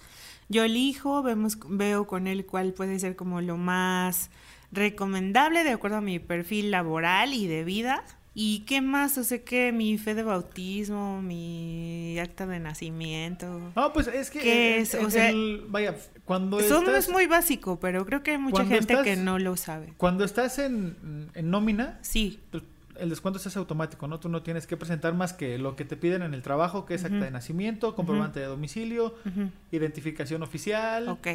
Yo 0.52 0.64
elijo, 0.66 1.24
vemos, 1.24 1.58
veo 1.70 2.06
con 2.08 2.28
él 2.28 2.46
cuál 2.46 2.74
puede 2.74 3.00
ser 3.00 3.16
como 3.16 3.40
lo 3.42 3.56
más 3.58 4.30
recomendable 4.72 5.64
de 5.64 5.72
acuerdo 5.72 5.98
a 5.98 6.02
mi 6.02 6.20
perfil 6.20 6.72
laboral 6.72 7.34
y 7.34 7.48
de 7.48 7.64
vida. 7.64 8.04
¿Y 8.34 8.60
qué 8.62 8.80
más? 8.80 9.18
O 9.18 9.26
sea, 9.26 9.44
que 9.44 9.74
mi 9.74 9.98
fe 9.98 10.16
de 10.16 10.24
bautismo, 10.24 11.22
mi 11.22 12.18
acta 12.20 12.48
de 12.48 12.60
nacimiento. 12.62 13.60
No, 13.76 13.92
pues 13.92 14.08
es 14.08 14.30
que... 14.32 14.40
¿Qué 14.40 14.78
es? 14.80 14.96
O 14.96 15.10
sea, 15.10 15.30
el- 15.30 15.66
vaya, 15.68 15.96
cuando 16.24 16.60
Eso 16.62 16.82
no 16.82 16.96
es 16.96 17.10
muy 17.10 17.28
básico, 17.28 17.78
pero 17.82 18.06
creo 18.06 18.24
que 18.24 18.32
hay 18.32 18.38
mucha 18.38 18.66
gente 18.66 18.94
estás- 18.94 19.04
que 19.04 19.18
no 19.18 19.38
lo 19.38 19.58
sabe. 19.58 19.94
cuando 19.98 20.24
estás 20.24 20.60
en, 20.60 21.30
en 21.34 21.50
nómina, 21.50 22.00
Sí, 22.04 22.40
pues, 22.52 22.64
el 23.02 23.10
descuento 23.10 23.40
se 23.40 23.50
hace 23.50 23.60
automático, 23.60 24.08
¿no? 24.08 24.20
Tú 24.20 24.30
no 24.30 24.42
tienes 24.44 24.68
que 24.68 24.78
presentar 24.78 25.14
más 25.14 25.34
que 25.34 25.58
lo 25.58 25.76
que 25.76 25.84
te 25.86 25.98
piden 25.98 26.22
en 26.22 26.34
el 26.34 26.42
trabajo, 26.42 26.86
que 26.86 26.94
es 26.94 27.04
acta 27.04 27.26
de 27.26 27.32
nacimiento, 27.32 27.96
comprobante 27.96 28.40
de 28.40 28.46
domicilio, 28.46 29.16
identificación 29.72 30.44
oficial, 30.44 31.08
ok. 31.10 31.28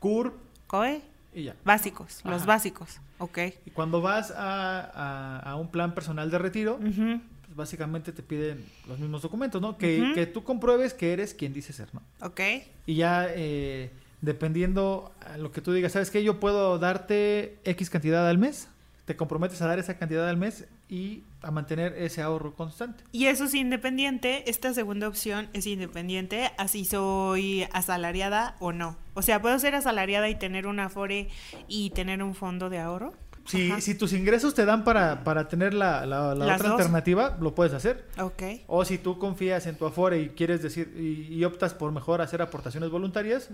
CURP 0.00 0.34
COE, 0.66 1.02
y 1.34 1.44
ya. 1.44 1.56
básicos, 1.64 2.20
los 2.24 2.46
básicos, 2.46 3.00
ok. 3.18 3.38
Y 3.66 3.70
cuando 3.70 4.00
vas 4.00 4.30
a, 4.30 4.80
a- 4.80 5.40
a 5.40 5.56
un 5.56 5.68
plan 5.70 5.94
personal 5.94 6.30
de 6.30 6.38
retiro, 6.38 6.78
pues 6.78 7.56
básicamente 7.56 8.12
te 8.12 8.22
piden 8.22 8.64
los 8.88 8.98
mismos 8.98 9.22
documentos, 9.22 9.60
¿no? 9.60 9.76
Que, 9.78 10.12
que 10.14 10.26
tú 10.26 10.42
compruebes 10.44 10.94
que 10.94 11.12
eres 11.12 11.34
quien 11.34 11.52
dice 11.52 11.72
ser, 11.72 11.88
¿no? 11.94 12.02
Ok, 12.20 12.40
Y 12.86 12.96
ya 12.96 13.26
eh, 13.30 13.90
dependiendo 14.20 15.12
a 15.20 15.38
lo 15.38 15.52
que 15.52 15.60
tú 15.60 15.72
digas, 15.72 15.92
¿sabes 15.92 16.10
qué? 16.10 16.22
Yo 16.24 16.40
puedo 16.40 16.78
darte 16.78 17.58
X 17.64 17.90
cantidad 17.90 18.28
al 18.28 18.38
mes, 18.38 18.68
te 19.04 19.16
comprometes 19.16 19.60
a 19.60 19.66
dar 19.66 19.78
esa 19.78 19.98
cantidad 19.98 20.28
al 20.28 20.36
mes 20.36 20.66
y 20.88 21.24
a 21.42 21.50
mantener 21.50 21.94
ese 21.94 22.22
ahorro 22.22 22.54
constante. 22.54 23.04
Y 23.12 23.26
eso 23.26 23.44
es 23.44 23.54
independiente, 23.54 24.48
esta 24.50 24.72
segunda 24.72 25.08
opción 25.08 25.48
es 25.52 25.66
independiente, 25.66 26.52
así 26.56 26.84
soy 26.84 27.66
asalariada 27.72 28.56
o 28.60 28.72
no. 28.72 28.96
O 29.14 29.22
sea, 29.22 29.40
¿puedo 29.40 29.58
ser 29.58 29.74
asalariada 29.74 30.28
y 30.28 30.34
tener 30.34 30.66
un 30.66 30.80
Afore 30.80 31.28
y 31.68 31.90
tener 31.90 32.22
un 32.22 32.34
fondo 32.34 32.70
de 32.70 32.78
ahorro? 32.78 33.14
Si, 33.46 33.70
Ajá. 33.70 33.80
si 33.80 33.94
tus 33.94 34.12
ingresos 34.14 34.54
te 34.54 34.64
dan 34.64 34.84
para, 34.84 35.22
para 35.22 35.48
tener 35.48 35.74
la, 35.74 36.06
la- 36.06 36.30
otra 36.32 36.56
dos. 36.56 36.64
alternativa, 36.80 37.36
lo 37.40 37.54
puedes 37.54 37.74
hacer. 37.74 38.04
Ok, 38.18 38.42
O 38.68 38.84
si 38.86 38.96
tú 38.98 39.18
confías 39.18 39.66
en 39.66 39.76
tu 39.76 39.84
Afore 39.84 40.18
y 40.20 40.28
quieres 40.30 40.62
decir 40.62 40.94
y, 40.98 41.34
y 41.34 41.44
optas 41.44 41.74
por 41.74 41.92
mejor 41.92 42.22
hacer 42.22 42.40
aportaciones 42.40 42.88
voluntarias, 42.90 43.50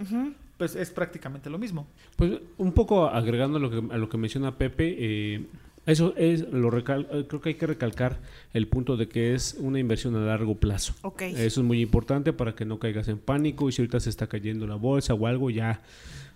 pues 0.59 0.77
es 0.77 0.91
prácticamente 0.91 1.51
lo 1.51 1.59
mismo. 1.59 1.89
Pues 2.17 2.35
un 2.59 2.73
poco 2.73 3.07
agregando 3.09 3.57
a 3.57 3.61
lo 3.61 3.69
que, 3.71 3.95
a 3.95 3.99
lo 3.99 4.09
que 4.09 4.17
menciona 4.19 4.57
Pepe, 4.57 4.95
eh, 4.99 5.47
eso 5.91 6.15
es 6.17 6.49
lo 6.53 6.71
recal- 6.71 7.07
eh, 7.13 7.25
creo 7.29 7.41
que 7.41 7.51
hay 7.51 7.55
que 7.57 7.67
recalcar 7.67 8.19
el 8.53 8.67
punto 8.69 8.97
de 8.97 9.09
que 9.09 9.35
es 9.35 9.57
una 9.59 9.79
inversión 9.79 10.15
a 10.17 10.21
largo 10.21 10.55
plazo. 10.57 10.95
Eso 11.37 11.61
es 11.61 11.67
muy 11.67 11.81
importante 11.81 12.33
para 12.33 12.55
que 12.55 12.65
no 12.65 12.79
caigas 12.79 13.09
en 13.09 13.19
pánico 13.19 13.69
y 13.69 13.73
si 13.73 13.83
ahorita 13.83 14.01
se 14.01 14.11
está 14.11 14.27
cayendo 14.27 14.67
la 14.67 14.77
bolsa 14.77 15.15
o 15.15 15.27
algo, 15.27 15.51
ya 15.51 15.83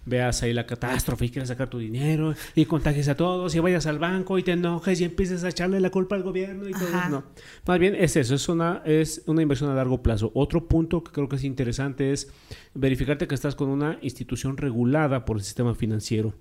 veas 0.07 0.43
ahí 0.43 0.53
la 0.53 0.67
catástrofe 0.67 1.25
y 1.25 1.31
quieres 1.31 1.49
sacar 1.49 1.71
tu 1.71 1.79
dinero 1.79 2.35
y 2.55 2.67
contagies 2.67 3.09
a 3.09 3.17
todos 3.17 3.55
y 3.55 3.59
vayas 3.61 3.87
al 3.87 3.99
banco 3.99 4.37
y 4.37 4.43
te 4.43 4.53
enojes 4.53 5.01
y 5.01 5.05
empieces 5.05 5.45
a 5.45 5.49
echarle 5.49 5.81
la 5.81 5.89
culpa 5.89 6.15
al 6.15 6.23
gobierno 6.23 6.69
y 6.69 6.73
todo 6.73 6.89
Ajá. 6.93 7.09
No. 7.09 7.25
Más 7.67 7.79
bien 7.79 7.95
es 7.95 8.15
eso, 8.17 8.35
es 8.35 8.47
una, 8.51 8.83
es 8.85 9.23
una 9.25 9.41
inversión 9.41 9.71
a 9.71 9.75
largo 9.75 10.03
plazo. 10.03 10.31
Otro 10.35 10.69
punto 10.69 11.03
que 11.03 11.11
creo 11.11 11.27
que 11.27 11.37
es 11.37 11.45
interesante 11.45 12.13
es 12.13 12.31
verificarte 12.75 13.27
que 13.27 13.35
estás 13.35 13.55
con 13.55 13.71
una 13.71 13.99
institución 14.03 14.59
regulada 14.59 15.25
por 15.25 15.39
el 15.39 15.43
sistema 15.43 15.75
financiero. 15.75 16.35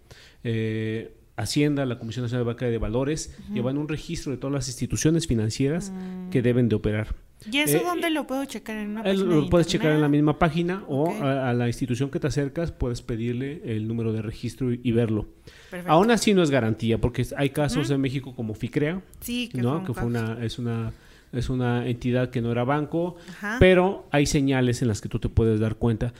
Eh, 0.44 1.14
Hacienda, 1.36 1.86
la 1.86 1.98
Comisión 1.98 2.24
Nacional 2.24 2.46
de 2.46 2.54
Banca 2.54 2.66
de 2.68 2.78
Valores, 2.78 3.36
llevan 3.52 3.78
un 3.78 3.88
registro 3.88 4.32
de 4.32 4.38
todas 4.38 4.54
las 4.54 4.68
instituciones 4.68 5.28
financieras 5.28 5.92
que 6.32 6.42
deben 6.42 6.70
de 6.70 6.76
operar. 6.76 7.16
¿Y 7.52 7.58
eso 7.58 7.78
eh, 7.78 7.84
dónde 7.84 8.10
lo 8.10 8.26
puedo 8.26 8.46
checar 8.46 8.78
en 8.78 8.92
una 8.92 9.04
página 9.04 9.24
Lo 9.24 9.42
de 9.42 9.50
puedes 9.50 9.68
checar 9.68 9.92
en 9.92 10.02
la 10.02 10.08
misma 10.08 10.40
página 10.40 10.84
o 10.88 11.12
a, 11.12 11.50
a 11.50 11.54
la 11.54 11.68
institución 11.68 12.10
que 12.10 12.20
te 12.20 12.28
acercas 12.28 12.72
puedes 12.72 13.02
pedirle 13.02 13.62
el 13.66 13.88
número 13.88 14.14
de 14.14 14.22
registro 14.22 14.72
y, 14.72 14.80
y 14.84 14.92
verlo. 14.92 15.28
Perfecto. 15.70 15.92
Aún 15.92 16.12
así 16.12 16.34
no 16.34 16.42
es 16.44 16.52
garantía 16.52 17.00
porque 17.00 17.26
hay 17.36 17.50
casos 17.50 17.90
en 17.90 18.00
México 18.00 18.36
como 18.36 18.54
FICREA, 18.54 19.02
sí, 19.20 19.50
que 19.52 19.62
¿no? 19.62 19.80
fue 19.80 19.88
que 19.88 19.94
fue 19.94 20.06
una 20.06 20.44
es 20.44 20.60
una 20.60 20.94
es 21.34 21.50
una 21.50 21.88
entidad 21.88 22.30
que 22.30 22.42
no 22.42 22.52
era 22.52 22.64
banco, 22.64 23.16
Ajá. 23.30 23.58
pero 23.60 24.06
hay 24.12 24.26
señales 24.26 24.82
en 24.82 24.88
las 24.88 25.02
que 25.02 25.10
tú 25.10 25.20
te 25.20 25.30
puedes 25.30 25.60
dar 25.60 25.76
cuenta. 25.76 26.14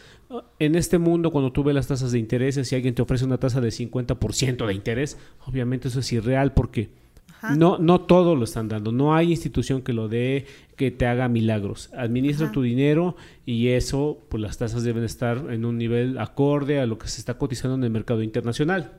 En 0.60 0.76
este 0.76 0.98
mundo, 0.98 1.32
cuando 1.32 1.52
tú 1.52 1.64
ves 1.64 1.76
las 1.76 1.88
tasas 1.88 2.12
de 2.12 2.20
interés, 2.20 2.56
si 2.68 2.76
alguien 2.76 2.96
te 2.96 3.02
ofrece 3.04 3.24
una 3.24 3.38
tasa 3.38 3.62
de 3.62 3.70
50% 3.70 4.66
de 4.66 4.74
interés, 4.74 5.18
obviamente 5.46 5.88
eso 5.88 6.00
es 6.00 6.12
irreal 6.12 6.54
porque 6.54 6.90
Ajá. 7.30 7.56
no, 7.56 7.78
no 7.78 8.02
todo 8.02 8.36
lo 8.36 8.44
están 8.44 8.68
dando. 8.68 8.92
No 8.92 9.14
hay 9.16 9.30
institución 9.32 9.84
que 9.84 9.94
lo 9.94 10.08
dé, 10.08 10.46
que 10.76 10.90
te 10.90 11.06
haga 11.06 11.28
milagros. 11.30 11.92
Administra 11.96 12.48
Ajá. 12.48 12.54
tu 12.54 12.64
dinero 12.64 13.16
y 13.46 13.68
eso, 13.68 14.26
pues 14.30 14.42
las 14.42 14.58
tasas 14.58 14.84
deben 14.84 15.04
estar 15.04 15.46
en 15.52 15.66
un 15.66 15.78
nivel 15.78 16.18
acorde 16.18 16.80
a 16.80 16.88
lo 16.88 16.98
que 16.98 17.08
se 17.08 17.20
está 17.20 17.38
cotizando 17.38 17.76
en 17.76 17.84
el 17.84 17.92
mercado 17.92 18.24
internacional. 18.24 18.92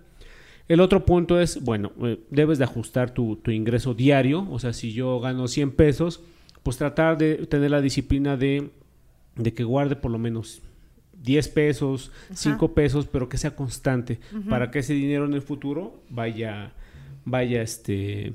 El 0.68 0.80
otro 0.80 1.04
punto 1.04 1.40
es, 1.40 1.62
bueno, 1.62 1.92
eh, 2.02 2.20
debes 2.30 2.58
de 2.58 2.64
ajustar 2.64 3.10
tu, 3.10 3.36
tu 3.36 3.50
ingreso 3.50 3.94
diario. 3.94 4.46
O 4.50 4.58
sea, 4.58 4.72
si 4.72 4.92
yo 4.92 5.20
gano 5.20 5.46
100 5.46 5.72
pesos, 5.72 6.22
pues 6.62 6.78
tratar 6.78 7.18
de 7.18 7.46
tener 7.46 7.70
la 7.70 7.82
disciplina 7.82 8.36
de, 8.36 8.70
de 9.36 9.52
que 9.52 9.64
guarde 9.64 9.96
por 9.96 10.10
lo 10.10 10.18
menos 10.18 10.62
10 11.22 11.48
pesos, 11.48 12.12
5 12.32 12.74
pesos, 12.74 13.06
pero 13.06 13.28
que 13.28 13.38
sea 13.38 13.56
constante 13.56 14.20
para 14.48 14.70
que 14.70 14.80
ese 14.80 14.94
dinero 14.94 15.24
en 15.24 15.34
el 15.34 15.42
futuro 15.42 16.02
vaya, 16.10 16.72
vaya, 17.24 17.62
este, 17.62 18.32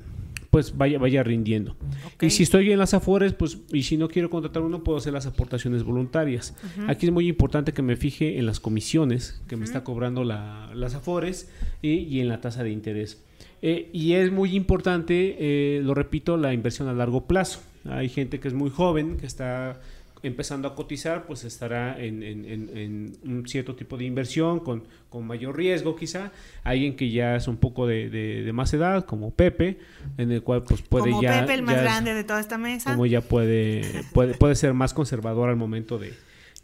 pues 0.50 0.76
vaya, 0.76 0.98
vaya 0.98 1.22
rindiendo. 1.22 1.76
Y 2.20 2.30
si 2.30 2.42
estoy 2.42 2.72
en 2.72 2.78
las 2.78 2.92
afores, 2.92 3.32
pues, 3.32 3.58
y 3.72 3.84
si 3.84 3.96
no 3.96 4.08
quiero 4.08 4.30
contratar 4.30 4.62
uno, 4.62 4.82
puedo 4.82 4.98
hacer 4.98 5.12
las 5.12 5.26
aportaciones 5.26 5.84
voluntarias. 5.84 6.56
Aquí 6.88 7.06
es 7.06 7.12
muy 7.12 7.28
importante 7.28 7.72
que 7.72 7.82
me 7.82 7.96
fije 7.96 8.38
en 8.38 8.46
las 8.46 8.60
comisiones 8.60 9.40
que 9.48 9.56
me 9.56 9.64
está 9.64 9.84
cobrando 9.84 10.24
la, 10.24 10.70
las 10.74 10.94
afores 10.94 11.50
y, 11.82 11.90
y 11.90 12.20
en 12.20 12.28
la 12.28 12.40
tasa 12.40 12.64
de 12.64 12.70
interés. 12.70 13.22
Eh, 13.62 13.90
y 13.92 14.14
es 14.14 14.32
muy 14.32 14.56
importante, 14.56 15.36
eh, 15.38 15.80
lo 15.82 15.94
repito, 15.94 16.36
la 16.36 16.52
inversión 16.52 16.88
a 16.88 16.92
largo 16.92 17.26
plazo. 17.26 17.60
Hay 17.88 18.08
gente 18.08 18.40
que 18.40 18.48
es 18.48 18.54
muy 18.54 18.70
joven, 18.70 19.16
que 19.16 19.26
está 19.26 19.80
empezando 20.22 20.68
a 20.68 20.74
cotizar, 20.74 21.26
pues 21.26 21.44
estará 21.44 21.98
en, 21.98 23.12
un 23.24 23.46
cierto 23.46 23.74
tipo 23.74 23.96
de 23.96 24.04
inversión 24.04 24.60
con, 24.60 24.84
con, 25.08 25.26
mayor 25.26 25.56
riesgo 25.56 25.96
quizá. 25.96 26.32
Alguien 26.62 26.96
que 26.96 27.10
ya 27.10 27.36
es 27.36 27.48
un 27.48 27.56
poco 27.56 27.86
de, 27.86 28.50
más 28.52 28.72
edad, 28.74 29.04
como 29.04 29.30
Pepe, 29.30 29.78
en 30.18 30.30
el 30.30 30.42
cual 30.42 30.62
pues 30.62 30.82
puede 30.82 31.10
como 31.10 31.22
ya... 31.22 31.40
Pepe, 31.40 31.54
el 31.54 31.62
más 31.62 31.80
grande 31.80 32.14
de 32.14 32.24
toda 32.24 32.40
esta 32.40 32.58
mesa. 32.58 32.92
Como 32.92 33.06
ya 33.06 33.20
puede, 33.20 33.82
puede, 34.12 34.34
puede 34.34 34.54
ser 34.54 34.74
más 34.74 34.94
conservador 34.94 35.48
al 35.48 35.56
momento 35.56 35.98
de, 35.98 36.12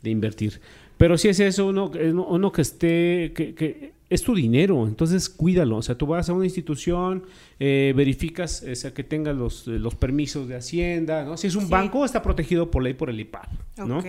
invertir. 0.05 0.61
Pero 0.99 1.19
si 1.19 1.29
es 1.29 1.41
eso, 1.41 1.67
uno, 1.67 1.91
uno 1.91 2.53
que 2.53 2.63
esté, 2.63 3.33
que, 3.35 3.55
que 3.55 3.96
es 4.09 4.23
tu 4.23 4.35
dinero, 4.35 4.87
entonces 4.87 5.29
cuídalo. 5.29 5.79
O 5.79 5.83
sea, 5.83 5.97
tú 5.97 6.07
vas 6.07 6.29
a 6.29 6.33
una 6.33 6.45
institución, 6.45 7.25
eh, 7.59 7.93
verificas 7.97 8.65
o 8.71 8.75
sea, 8.75 8.95
que 8.95 9.05
tenga 9.05 9.33
los, 9.33 9.67
los, 9.67 9.95
permisos 9.95 10.49
de 10.49 10.57
Hacienda, 10.57 11.25
¿no? 11.25 11.37
Si 11.37 11.47
es 11.47 11.57
un 11.57 11.69
banco, 11.69 12.05
está 12.05 12.23
protegido 12.23 12.71
por 12.71 12.83
ley 12.83 12.95
por 12.95 13.11
el 13.11 13.19
IPAP, 13.21 13.49
¿no? 13.79 14.03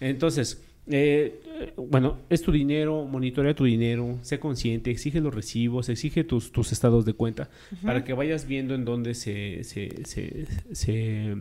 Entonces, 0.00 0.62
eh, 0.86 1.72
bueno, 1.76 2.18
es 2.30 2.42
tu 2.42 2.52
dinero, 2.52 3.04
monitorea 3.04 3.54
tu 3.54 3.64
dinero, 3.64 4.18
sé 4.22 4.38
consciente, 4.38 4.90
exige 4.90 5.20
los 5.20 5.34
recibos, 5.34 5.88
exige 5.88 6.24
tus, 6.24 6.52
tus 6.52 6.72
estados 6.72 7.04
de 7.04 7.12
cuenta 7.12 7.48
para 7.84 8.04
que 8.04 8.12
vayas 8.12 8.46
viendo 8.46 8.74
en 8.74 8.84
dónde 8.84 9.14
se, 9.14 9.62
se, 9.64 10.04
se, 10.04 10.46
se 10.72 11.36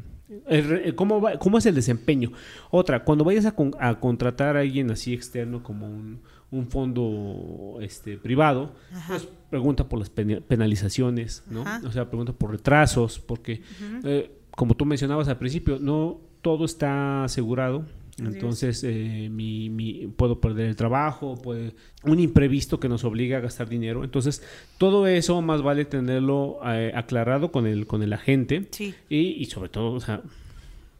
¿cómo, 0.96 1.22
va, 1.22 1.40
¿Cómo 1.40 1.58
es 1.58 1.66
el 1.66 1.76
desempeño? 1.76 2.32
Otra, 2.70 3.04
cuando 3.04 3.24
vayas 3.24 3.46
a, 3.46 3.56
a 3.80 4.00
contratar 4.00 4.58
a 4.58 4.62
alguien 4.62 4.92
así 4.92 5.14
externo 5.14 5.64
como 5.64 5.88
un 5.88 6.20
un 6.52 6.68
fondo 6.68 7.78
este, 7.82 8.18
privado, 8.18 8.74
pues 9.08 9.28
pregunta 9.50 9.88
por 9.88 10.00
las 10.00 10.10
penalizaciones, 10.10 11.44
¿no? 11.50 11.64
O 11.86 11.92
sea, 11.92 12.10
pregunta 12.10 12.34
por 12.34 12.52
retrasos, 12.52 13.20
porque 13.20 13.62
eh, 14.04 14.32
como 14.52 14.76
tú 14.76 14.86
mencionabas 14.86 15.28
al 15.28 15.38
principio, 15.38 15.80
no 15.80 16.20
todo 16.42 16.66
está 16.66 17.24
asegurado. 17.24 17.86
Entonces, 18.18 18.84
eh, 18.84 19.30
mi, 19.32 19.70
mi, 19.70 20.08
puedo 20.08 20.42
perder 20.42 20.68
el 20.68 20.76
trabajo, 20.76 21.38
puede, 21.42 21.74
un 22.04 22.20
imprevisto 22.20 22.78
que 22.78 22.90
nos 22.90 23.06
obliga 23.06 23.38
a 23.38 23.40
gastar 23.40 23.70
dinero. 23.70 24.04
Entonces, 24.04 24.44
todo 24.78 25.08
eso 25.08 25.42
más 25.42 25.62
vale 25.62 25.86
tenerlo 25.86 26.60
eh, 26.66 26.92
aclarado 26.94 27.54
con 27.54 27.66
el, 27.66 27.88
con 27.88 28.04
el 28.04 28.12
agente. 28.12 28.68
Y, 29.10 29.18
y 29.18 29.46
sobre 29.46 29.70
todo, 29.70 29.94
o 29.94 30.00
sea, 30.02 30.22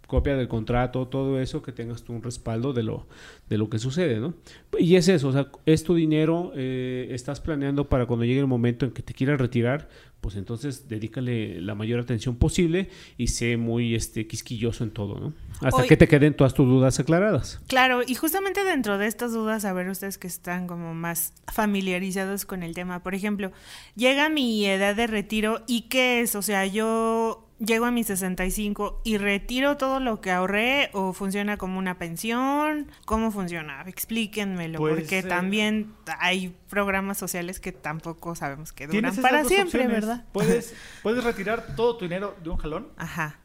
copia 0.10 0.36
del 0.36 0.48
contrato, 0.48 1.08
todo 1.08 1.40
eso, 1.40 1.62
que 1.62 1.72
tengas 1.72 2.04
tú 2.04 2.14
un 2.14 2.24
respaldo 2.24 2.74
de 2.74 2.82
lo, 2.82 3.08
de 3.48 3.60
lo 3.60 3.70
que 3.70 3.78
sucede, 3.78 4.20
¿no? 4.20 4.34
Y 4.80 4.96
es 4.96 5.08
eso, 5.08 5.28
o 5.28 5.32
sea, 5.32 5.52
es 5.68 5.84
tu 5.84 5.94
dinero, 5.94 6.52
eh, 6.56 7.10
estás 7.12 7.40
planeando 7.40 7.88
para 7.88 8.08
cuando 8.08 8.26
llegue 8.26 8.40
el 8.40 8.48
momento 8.48 8.88
en 8.88 8.92
que 8.92 9.04
te 9.04 9.14
quieras 9.14 9.40
retirar, 9.40 9.88
pues 10.20 10.36
entonces 10.36 10.90
dedícale 10.90 11.62
la 11.62 11.76
mayor 11.76 12.00
atención 12.00 12.36
posible 12.38 12.90
y 13.18 13.28
sé 13.28 13.56
muy 13.56 13.94
este 13.94 14.26
quisquilloso 14.26 14.84
en 14.84 14.90
todo, 14.90 15.20
¿no? 15.20 15.34
Hasta 15.62 15.84
que 15.84 15.96
te 15.96 16.08
queden 16.08 16.34
todas 16.34 16.56
tus 16.56 16.68
dudas 16.68 17.00
aclaradas. 17.00 17.62
Claro, 17.68 18.02
y 18.06 18.16
justamente 18.16 18.64
dentro 18.64 18.98
de 18.98 19.06
estas 19.06 19.32
dudas, 19.32 19.64
a 19.64 19.74
ver 19.74 19.90
ustedes 19.90 20.18
que 20.18 20.28
están 20.28 20.66
como 20.66 20.96
más 20.96 21.34
familiarizados 21.54 22.46
con 22.46 22.64
el 22.64 22.74
tema, 22.74 23.04
por 23.04 23.14
ejemplo, 23.14 23.52
llega 23.96 24.28
mi 24.30 24.66
edad 24.66 24.96
de 24.96 25.06
retiro 25.06 25.62
y 25.68 25.82
qué 25.82 26.22
es, 26.22 26.34
o 26.34 26.42
sea, 26.42 26.66
yo 26.66 27.49
llego 27.60 27.86
a 27.86 27.92
mis 27.92 28.08
65 28.08 29.02
y 29.04 29.18
retiro 29.18 29.78
todo 29.78 30.00
lo 30.00 30.22
que 30.22 30.32
ahorré 30.32 30.90
o 30.94 31.14
funciona 31.14 31.58
como 31.58 31.78
una 31.78 31.98
pensión? 31.98 32.92
¿Cómo 33.06 33.32
funciona? 33.32 33.84
Explíquenmelo, 33.88 34.80
pues, 34.80 34.96
porque 34.96 35.20
eh, 35.20 35.24
también 35.24 35.94
hay 36.20 36.56
programas 36.70 37.18
sociales 37.18 37.60
que 37.60 37.72
tampoco 37.72 38.36
sabemos 38.36 38.72
que 38.72 38.88
duran 38.88 39.16
para 39.18 39.46
siempre, 39.46 39.88
¿verdad? 39.88 40.26
Puedes, 40.32 40.74
puedes 41.04 41.24
retirar 41.24 41.76
todo 41.76 41.98
tu 41.98 42.06
dinero 42.06 42.36
de 42.44 42.50
un 42.50 42.58
jalón. 42.58 42.88
Ajá. 42.98 43.40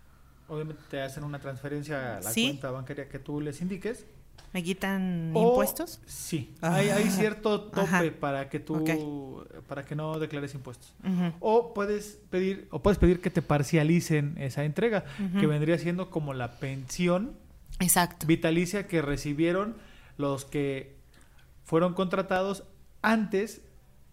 Obviamente 0.48 0.82
te 0.90 1.00
hacen 1.00 1.24
una 1.24 1.38
transferencia 1.38 2.18
a 2.18 2.20
la 2.20 2.32
cuenta 2.32 2.70
bancaria 2.70 3.08
que 3.08 3.18
tú 3.18 3.40
les 3.40 3.60
indiques 3.60 4.06
¿Me 4.54 4.62
quitan 4.62 5.32
impuestos? 5.34 6.00
Sí, 6.06 6.54
hay, 6.60 6.88
hay, 6.88 7.10
cierto 7.10 7.60
tope 7.62 8.12
para 8.12 8.48
que 8.48 8.60
tú, 8.60 9.44
para 9.66 9.84
que 9.84 9.96
no 9.96 10.20
declares 10.20 10.54
impuestos. 10.54 10.94
O 11.40 11.74
puedes 11.74 12.20
pedir, 12.30 12.68
o 12.70 12.80
puedes 12.80 12.98
pedir 12.98 13.20
que 13.20 13.30
te 13.30 13.42
parcialicen 13.42 14.36
esa 14.38 14.64
entrega, 14.64 15.04
que 15.40 15.48
vendría 15.48 15.76
siendo 15.78 16.08
como 16.08 16.34
la 16.34 16.60
pensión 16.60 17.36
Exacto. 17.80 18.28
vitalicia 18.28 18.86
que 18.86 19.02
recibieron 19.02 19.74
los 20.18 20.44
que 20.44 20.94
fueron 21.64 21.94
contratados 21.94 22.62
antes 23.02 23.60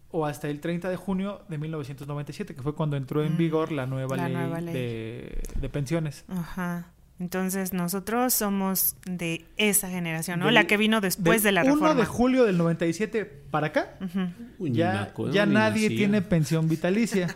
o 0.10 0.26
hasta 0.26 0.50
el 0.50 0.60
30 0.60 0.90
de 0.90 0.96
junio 0.96 1.42
de 1.50 1.60
1997, 1.60 2.56
que 2.56 2.62
fue 2.64 2.74
cuando 2.74 2.98
entró 2.98 3.24
en 3.24 3.36
mm, 3.36 3.38
vigor 3.38 3.72
la 3.72 3.86
nueva, 3.86 4.18
ley, 4.18 4.74
De, 4.74 5.44
de 5.56 5.70
pensiones. 5.70 6.26
Ajá. 6.28 6.92
Entonces 7.22 7.72
nosotros 7.72 8.34
somos 8.34 8.96
de 9.06 9.46
esa 9.56 9.88
generación, 9.88 10.40
¿no? 10.40 10.50
la 10.50 10.66
que 10.66 10.76
vino 10.76 11.02
después 11.02 11.44
de 11.44 11.52
la 11.52 11.62
reforma. 11.62 11.92
1 11.92 12.00
de 12.00 12.06
julio 12.08 12.46
del 12.46 12.58
97 12.58 13.26
para 13.52 13.68
acá, 13.68 13.96
ya, 14.58 15.14
ya 15.32 15.46
nadie 15.46 15.90
tiene 15.90 16.24
pensión 16.24 16.68
vitalicia. 16.68 17.28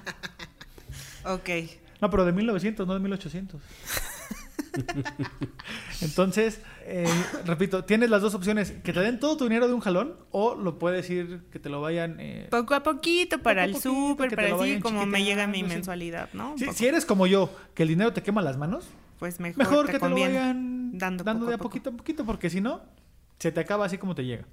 ok. 1.24 1.50
No, 2.02 2.10
pero 2.10 2.26
de 2.26 2.32
1900, 2.32 2.88
no 2.88 2.96
de 2.96 3.00
1800. 3.00 3.62
Entonces, 6.02 6.62
eh, 6.82 7.06
repito, 7.46 7.86
tienes 7.86 8.10
las 8.10 8.24
dos 8.24 8.34
opciones, 8.34 8.72
que 8.72 8.92
te 8.92 9.02
den 9.02 9.20
todo 9.20 9.38
tu 9.38 9.44
dinero 9.44 9.68
de 9.68 9.76
un 9.76 9.82
jalón 9.82 10.16
o 10.32 10.56
lo 10.56 10.80
puedes 10.80 11.08
ir, 11.12 11.42
que 11.52 11.60
te 11.60 11.70
lo 11.70 11.80
vayan... 11.80 12.20
Eh, 12.20 12.48
poco 12.50 12.74
a 12.74 12.82
poquito 12.82 13.38
para 13.38 13.66
el 13.66 13.76
súper, 13.76 14.36
para 14.36 14.56
así 14.56 14.80
como 14.80 15.06
me 15.06 15.24
llega 15.24 15.46
mi 15.46 15.62
mensualidad, 15.62 16.30
¿no? 16.34 16.56
si 16.74 16.88
eres 16.88 17.06
como 17.06 17.28
yo, 17.28 17.56
que 17.76 17.84
el 17.84 17.90
dinero 17.90 18.14
te 18.14 18.24
quema 18.24 18.42
las 18.42 18.58
manos, 18.58 18.86
pues 19.20 19.40
mejor, 19.40 19.58
mejor 19.58 19.86
que 19.88 20.00
te 20.00 20.10
lo 20.10 20.16
vayan 20.16 20.98
dando, 20.98 21.24
de 21.24 21.54
a, 21.54 21.58
poquito 21.58 21.90
a 21.90 21.94
poquito, 21.94 22.26
porque 22.26 22.50
si 22.50 22.62
no, 22.62 22.82
se 23.40 23.52
te 23.52 23.60
acaba 23.60 23.86
así 23.86 23.98
como 23.98 24.16
te 24.16 24.26
llega. 24.26 24.46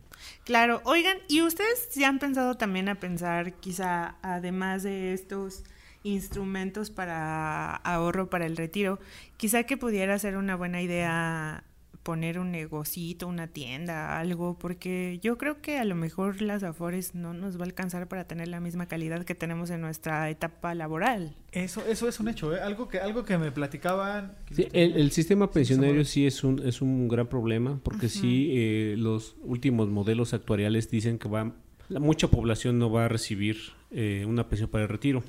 Claro, 0.45 0.81
oigan, 0.85 1.19
¿y 1.29 1.43
ustedes 1.43 1.89
se 1.91 2.05
han 2.05 2.19
pensado 2.19 2.57
también 2.57 2.89
a 2.89 2.97
pensar, 2.97 3.55
quizá, 3.55 4.17
además 4.23 4.83
de 4.83 5.13
estos 5.13 5.65
instrumentos 6.05 6.91
para 6.91 7.77
ahorro 7.77 8.29
para 8.29 8.47
el 8.47 8.57
retiro, 8.57 8.99
quizá 9.37 9.63
que 9.65 9.77
pudiera 9.77 10.19
ser 10.19 10.37
una 10.37 10.57
buena 10.57 10.83
idea 10.83 11.65
poner 12.03 12.39
un 12.39 12.51
negocito, 12.51 13.29
una 13.29 13.47
tienda, 13.47 14.19
algo, 14.19 14.59
porque 14.59 15.19
yo 15.23 15.39
creo 15.39 15.61
que 15.61 15.79
a 15.79 15.85
lo 15.85 15.95
mejor 15.95 16.43
las 16.43 16.63
Afores 16.63 17.15
no 17.15 17.33
nos 17.33 17.57
va 17.57 17.63
a 17.63 17.65
alcanzar 17.65 18.09
para 18.09 18.25
tener 18.27 18.49
la 18.49 18.61
misma 18.61 18.87
calidad 18.87 19.25
que 19.25 19.35
tenemos 19.35 19.71
en 19.71 19.81
nuestra 19.81 20.29
etapa 20.31 20.75
laboral. 20.75 21.37
Eso, 21.53 21.85
eso 21.87 22.09
es 22.09 22.19
un 22.19 22.29
hecho, 22.29 22.55
¿eh? 22.57 22.61
algo 22.61 22.89
que, 22.89 22.99
algo 22.99 23.25
que 23.25 23.39
me 23.39 23.53
platicaban. 23.53 24.35
el, 24.73 25.11
sistema 25.13 25.51
pensionario 25.51 26.05
sí 26.05 26.27
es 26.27 26.43
un, 26.45 26.61
es 26.67 26.83
un 26.83 27.09
gran 27.09 27.29
problema, 27.29 27.79
porque 27.83 28.09
sí 28.09 28.51
eh, 28.53 28.95
los 28.99 29.37
últimos 29.43 29.89
modelos 29.89 30.35
actuariales 30.35 30.91
dicen 30.91 31.19
que 31.19 31.29
va, 31.29 31.53
mucha 31.91 32.29
población 32.29 32.79
no 32.79 32.91
va 32.91 33.05
a 33.05 33.09
recibir 33.09 33.59
eh, 33.91 34.25
una 34.27 34.49
pensión 34.49 34.71
para 34.71 34.85
el 34.85 34.89
retiro. 34.89 35.23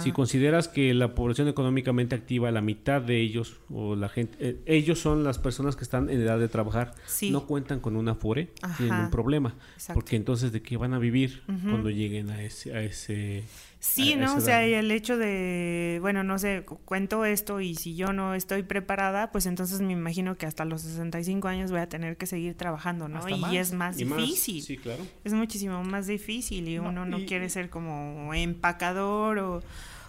Si 0.00 0.12
consideras 0.12 0.68
que 0.68 0.92
la 0.94 1.14
población 1.14 1.48
económicamente 1.48 2.14
activa, 2.14 2.50
la 2.50 2.60
mitad 2.60 3.00
de 3.00 3.20
ellos 3.20 3.60
o 3.70 3.94
la 3.94 4.08
gente, 4.08 4.36
eh, 4.40 4.60
ellos 4.66 4.98
son 4.98 5.24
las 5.24 5.38
personas 5.38 5.76
que 5.76 5.84
están 5.84 6.10
en 6.10 6.20
edad 6.20 6.38
de 6.38 6.48
trabajar, 6.48 6.94
no 7.30 7.46
cuentan 7.46 7.80
con 7.80 7.96
una 7.96 8.14
FORE, 8.14 8.50
tienen 8.76 8.98
un 8.98 9.10
problema, 9.10 9.54
porque 9.94 10.16
entonces 10.16 10.52
de 10.52 10.62
qué 10.62 10.76
van 10.76 10.94
a 10.94 10.98
vivir 10.98 11.42
cuando 11.46 11.90
lleguen 11.90 12.30
a 12.30 12.42
ese, 12.42 12.74
a 12.74 12.82
ese 12.82 13.44
Sí, 13.82 14.14
¿no? 14.14 14.36
O 14.36 14.40
sea, 14.40 14.64
el 14.64 14.92
hecho 14.92 15.18
de, 15.18 15.98
bueno, 16.00 16.22
no 16.22 16.38
sé, 16.38 16.64
cuento 16.84 17.24
esto 17.24 17.60
y 17.60 17.74
si 17.74 17.96
yo 17.96 18.12
no 18.12 18.32
estoy 18.32 18.62
preparada, 18.62 19.32
pues 19.32 19.44
entonces 19.44 19.80
me 19.80 19.92
imagino 19.92 20.38
que 20.38 20.46
hasta 20.46 20.64
los 20.64 20.82
65 20.82 21.48
años 21.48 21.72
voy 21.72 21.80
a 21.80 21.88
tener 21.88 22.16
que 22.16 22.26
seguir 22.26 22.54
trabajando, 22.54 23.08
¿no? 23.08 23.28
y 23.28 23.56
es 23.56 23.72
más 23.72 23.96
difícil. 23.96 24.62
Sí, 24.62 24.76
claro. 24.76 25.04
Es 25.24 25.32
muchísimo 25.32 25.82
más 25.82 26.06
difícil 26.06 26.68
y 26.68 26.78
uno 26.78 27.04
no 27.04 27.26
quiere 27.26 27.50
ser 27.50 27.70
como 27.70 28.32
empacador 28.32 29.40
o, 29.40 29.62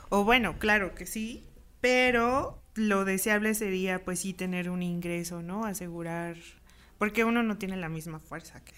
o 0.09 0.23
bueno, 0.23 0.59
claro 0.59 0.93
que 0.93 1.07
sí, 1.07 1.43
pero 1.81 2.61
lo 2.75 3.05
deseable 3.05 3.55
sería 3.55 4.05
pues 4.05 4.19
sí 4.19 4.33
tener 4.33 4.69
un 4.69 4.83
ingreso, 4.83 5.41
¿no? 5.41 5.65
Asegurar, 5.65 6.37
porque 6.99 7.23
uno 7.23 7.41
no 7.41 7.57
tiene 7.57 7.77
la 7.77 7.89
misma 7.89 8.19
fuerza 8.19 8.63
que 8.63 8.73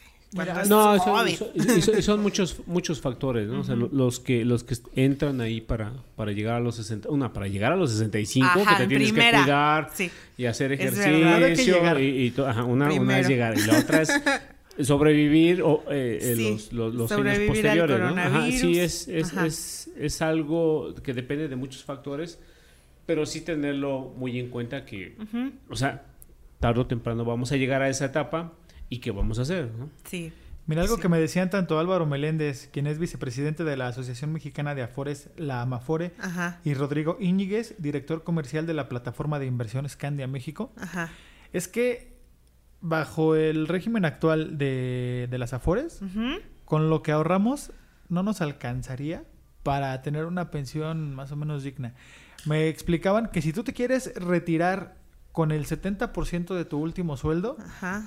no, 0.67 0.97
son, 0.99 2.01
son, 2.01 2.21
muchos 2.21 2.61
muchos 2.67 2.99
factores, 2.99 3.47
¿no? 3.47 3.61
o 3.61 3.63
sea, 3.63 3.75
los 3.75 4.19
que 4.19 4.43
los 4.43 4.63
que 4.63 4.75
entran 4.95 5.39
ahí 5.39 5.61
para, 5.61 5.93
para 6.15 6.31
llegar 6.33 6.55
a 6.55 6.59
los 6.59 6.75
60, 6.75 7.09
una 7.09 7.31
para 7.31 7.47
llegar 7.47 7.71
a 7.71 7.75
los 7.75 7.91
65 7.91 8.49
que 8.67 8.75
te 8.75 8.87
tienes 8.87 9.13
que 9.13 9.19
cuidar 9.19 9.89
y 10.37 10.45
hacer 10.45 10.73
ejercicio 10.73 11.99
y, 11.99 12.33
una, 12.67 12.91
una 12.91 13.19
es 13.19 13.27
llegar 13.27 13.57
y 13.57 13.65
la 13.65 13.79
otra 13.79 14.01
es 14.01 14.11
sobrevivir 14.85 15.61
o 15.61 15.83
eh, 15.89 16.19
eh, 16.21 16.57
los, 16.71 16.93
los, 16.93 17.11
años 17.11 17.39
posteriores, 17.47 17.99
¿no? 17.99 18.51
sí 18.51 18.79
es 18.79 19.07
es, 19.07 19.33
es 19.33 19.85
es 19.97 20.21
algo 20.21 20.93
que 20.95 21.13
depende 21.13 21.47
de 21.47 21.55
muchos 21.55 21.83
factores, 21.83 22.39
pero 23.05 23.25
sí 23.25 23.41
tenerlo 23.41 24.13
muy 24.17 24.39
en 24.39 24.49
cuenta 24.49 24.85
que, 24.85 25.15
o 25.69 25.75
sea, 25.75 26.03
tarde 26.59 26.81
o 26.81 26.85
temprano 26.85 27.23
vamos 27.23 27.51
a 27.51 27.55
llegar 27.55 27.81
a 27.81 27.89
esa 27.89 28.05
etapa 28.05 28.53
y 28.89 28.99
qué 28.99 29.11
vamos 29.11 29.39
a 29.39 29.43
hacer, 29.43 29.71
¿no? 29.77 29.89
Sí. 30.03 30.31
Mira, 30.67 30.81
algo 30.81 30.97
que 30.97 31.09
me 31.09 31.19
decían 31.19 31.51
tanto 31.51 31.77
Álvaro 31.77 32.07
Meléndez, 32.07 32.69
quien 32.73 32.87
es 32.87 32.97
vicepresidente 32.97 33.63
de 33.63 33.77
la 33.77 33.87
Asociación 33.87 34.33
Mexicana 34.33 34.73
de 34.73 34.81
Afores, 34.81 35.29
la 35.37 35.61
Amafore, 35.61 36.13
y 36.63 36.73
Rodrigo 36.73 37.17
Íñiguez, 37.19 37.75
director 37.77 38.23
comercial 38.23 38.65
de 38.65 38.73
la 38.73 38.89
plataforma 38.89 39.37
de 39.37 39.45
inversiones 39.45 39.95
Candia 39.95 40.27
México, 40.27 40.73
es 41.53 41.67
que 41.67 42.15
bajo 42.81 43.35
el 43.35 43.67
régimen 43.67 44.05
actual 44.05 44.57
de, 44.57 45.27
las 45.37 45.53
Afores, 45.53 46.01
con 46.65 46.89
lo 46.89 47.03
que 47.03 47.11
ahorramos 47.11 47.71
no 48.09 48.23
nos 48.23 48.41
alcanzaría 48.41 49.23
para 49.61 50.01
tener 50.01 50.25
una 50.25 50.49
pensión 50.49 51.13
más 51.13 51.31
o 51.31 51.35
menos 51.35 51.63
digna. 51.63 51.93
Me 52.45 52.69
explicaban 52.69 53.29
que 53.31 53.41
si 53.41 53.53
tú 53.53 53.63
te 53.63 53.73
quieres 53.73 54.13
retirar 54.15 54.97
con 55.35 55.51
el 55.51 55.65
70% 55.65 56.55
de 56.55 56.63
tu 56.63 56.79
último 56.79 57.17
sueldo, 57.17 57.57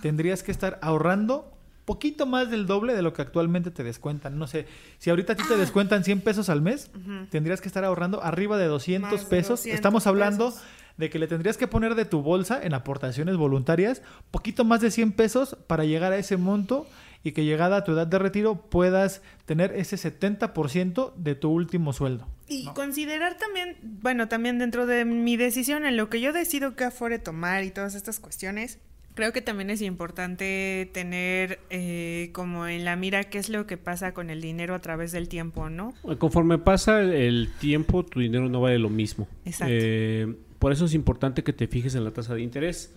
tendrías 0.01 0.43
que 0.43 0.51
estar 0.51 0.79
ahorrando 0.81 1.53
poquito 1.85 2.25
más 2.25 2.51
del 2.51 2.67
doble 2.67 2.95
de 2.95 3.03
lo 3.03 3.13
que 3.13 3.21
actualmente 3.21 3.71
te 3.71 3.85
descuentan. 3.85 4.39
No 4.39 4.47
sé, 4.47 4.67
si 4.97 5.11
ahorita 5.11 5.35
a 5.35 5.37
ti 5.37 5.43
te 5.47 5.53
ah. 5.53 5.59
descuentan 5.59 6.05
100 6.05 6.23
pesos 6.23 6.49
al 6.49 6.63
mes, 6.63 6.91
tendrías 7.29 7.61
que 7.61 7.69
estar 7.69 7.85
ahorrando 7.85 8.25
arriba 8.25 8.57
de 8.57 8.65
200 8.65 9.27
pesos. 9.27 9.67
Estamos 9.67 10.07
hablando 10.07 10.55
de 10.97 11.11
que 11.11 11.19
le 11.19 11.27
tendrías 11.27 11.59
que 11.59 11.69
poner 11.69 11.97
de 11.97 12.07
tu 12.07 12.23
bolsa 12.23 12.63
en 12.63 12.73
aportaciones 12.73 13.37
voluntarias 13.37 14.01
poquito 14.31 14.65
más 14.65 14.81
de 14.81 14.91
100 14.91 15.13
pesos 15.13 15.55
para 15.67 15.85
llegar 15.85 16.13
a 16.13 16.17
ese 16.17 16.39
monto 16.39 16.87
y 17.23 17.33
que 17.33 17.45
llegada 17.45 17.79
a 17.79 17.85
tu 17.85 17.93
edad 17.93 18.07
de 18.07 18.19
retiro 18.19 18.69
puedas 18.69 19.23
tener 19.45 19.73
ese 19.73 19.97
70% 19.97 21.15
de 21.15 21.35
tu 21.35 21.51
último 21.51 21.93
sueldo. 21.93 22.27
Y 22.47 22.67
considerar 22.75 23.37
también, 23.37 23.77
bueno, 23.83 24.29
también 24.29 24.59
dentro 24.59 24.87
de 24.87 25.05
mi 25.05 25.37
decisión, 25.37 25.85
en 25.85 25.97
lo 25.97 26.09
que 26.09 26.21
yo 26.21 26.33
decido 26.33 26.77
qué 26.77 26.85
afore 26.85 27.19
tomar 27.19 27.65
y 27.65 27.71
todas 27.71 27.95
estas 27.95 28.21
cuestiones, 28.21 28.79
creo 29.15 29.33
que 29.33 29.43
también 29.43 29.69
es 29.69 29.83
importante 29.83 30.89
tener 30.93 31.59
eh, 31.71 32.31
como 32.33 32.69
en 32.69 32.85
la 32.85 32.95
mira 32.95 33.25
qué 33.25 33.39
es 33.39 33.49
lo 33.49 33.67
que 33.67 33.77
pasa 33.77 34.15
con 34.15 34.31
el 34.31 34.41
dinero 34.41 34.75
a 34.77 34.79
través 34.79 35.11
del 35.11 35.29
tiempo, 35.29 35.69
¿no? 35.69 35.93
Conforme 36.19 36.59
pasa 36.59 37.01
el 37.01 37.51
tiempo, 37.59 38.05
tu 38.05 38.21
dinero 38.21 38.49
no 38.49 38.61
vale 38.61 38.79
lo 38.79 38.91
mismo. 38.91 39.27
Exacto. 39.45 39.75
Eh, 39.77 40.37
por 40.59 40.73
eso 40.73 40.87
es 40.87 40.95
importante 40.95 41.45
que 41.45 41.53
te 41.53 41.67
fijes 41.69 41.95
en 41.95 42.05
la 42.05 42.11
tasa 42.11 42.35
de 42.35 42.43
interés. 42.43 42.95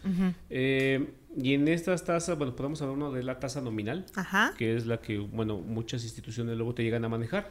eh, 0.50 1.14
y 1.38 1.54
en 1.54 1.68
estas 1.68 2.04
tasas, 2.04 2.38
bueno, 2.38 2.56
podemos 2.56 2.82
hablar 2.82 3.12
de 3.12 3.24
la 3.24 3.40
tasa 3.40 3.62
nominal, 3.62 4.06
que 4.58 4.76
es 4.76 4.86
la 4.86 4.98
que, 5.00 5.18
bueno, 5.18 5.60
muchas 5.60 6.04
instituciones 6.04 6.58
luego 6.58 6.74
te 6.74 6.84
llegan 6.84 7.06
a 7.06 7.10
manejar. 7.10 7.50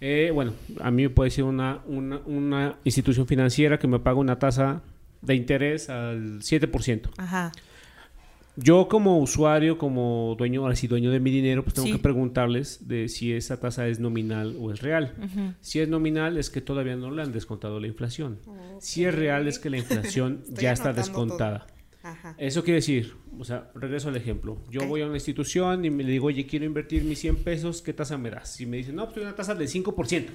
Eh, 0.00 0.30
bueno, 0.34 0.52
a 0.80 0.90
mí 0.90 1.04
me 1.04 1.10
puede 1.10 1.30
ser 1.30 1.44
una, 1.44 1.80
una, 1.86 2.18
una, 2.26 2.76
institución 2.84 3.26
financiera 3.26 3.78
que 3.78 3.86
me 3.88 3.98
paga 3.98 4.18
una 4.18 4.38
tasa 4.38 4.82
de 5.22 5.34
interés 5.34 5.88
al 5.88 6.40
7%. 6.40 7.08
Ajá. 7.16 7.52
Yo 8.56 8.88
como 8.88 9.18
usuario, 9.18 9.76
como 9.76 10.34
dueño, 10.38 10.62
ahora 10.62 10.74
sí 10.74 10.86
dueño 10.86 11.10
de 11.10 11.20
mi 11.20 11.30
dinero, 11.30 11.62
pues 11.62 11.74
tengo 11.74 11.90
que 11.90 11.98
preguntarles 11.98 12.88
de 12.88 13.08
si 13.08 13.32
esa 13.32 13.60
tasa 13.60 13.86
es 13.88 14.00
nominal 14.00 14.56
o 14.58 14.72
es 14.72 14.80
real. 14.80 15.14
Si 15.60 15.80
es 15.80 15.88
nominal 15.88 16.38
es 16.38 16.50
que 16.50 16.60
todavía 16.60 16.96
no 16.96 17.10
le 17.10 17.22
han 17.22 17.32
descontado 17.32 17.78
la 17.80 17.86
inflación. 17.86 18.38
Si 18.80 19.04
es 19.04 19.14
real 19.14 19.46
es 19.46 19.58
que 19.58 19.70
la 19.70 19.78
inflación 19.78 20.42
ya 20.48 20.72
está 20.72 20.92
descontada. 20.92 21.66
Eso 22.38 22.62
quiere 22.62 22.76
decir, 22.76 23.14
o 23.38 23.44
sea, 23.44 23.70
regreso 23.74 24.08
al 24.08 24.16
ejemplo. 24.16 24.58
Yo 24.70 24.86
voy 24.86 25.02
a 25.02 25.06
una 25.06 25.16
institución 25.16 25.84
y 25.84 25.90
me 25.90 26.04
digo, 26.04 26.28
oye, 26.28 26.46
quiero 26.46 26.64
invertir 26.64 27.04
mis 27.04 27.18
100 27.18 27.36
pesos, 27.36 27.82
¿qué 27.82 27.92
tasa 27.92 28.16
me 28.16 28.30
das? 28.30 28.60
Y 28.60 28.66
me 28.66 28.76
dicen, 28.78 28.96
no, 28.96 29.06
pues 29.06 29.18
una 29.18 29.34
tasa 29.34 29.54
del 29.54 29.68
5%. 29.68 30.26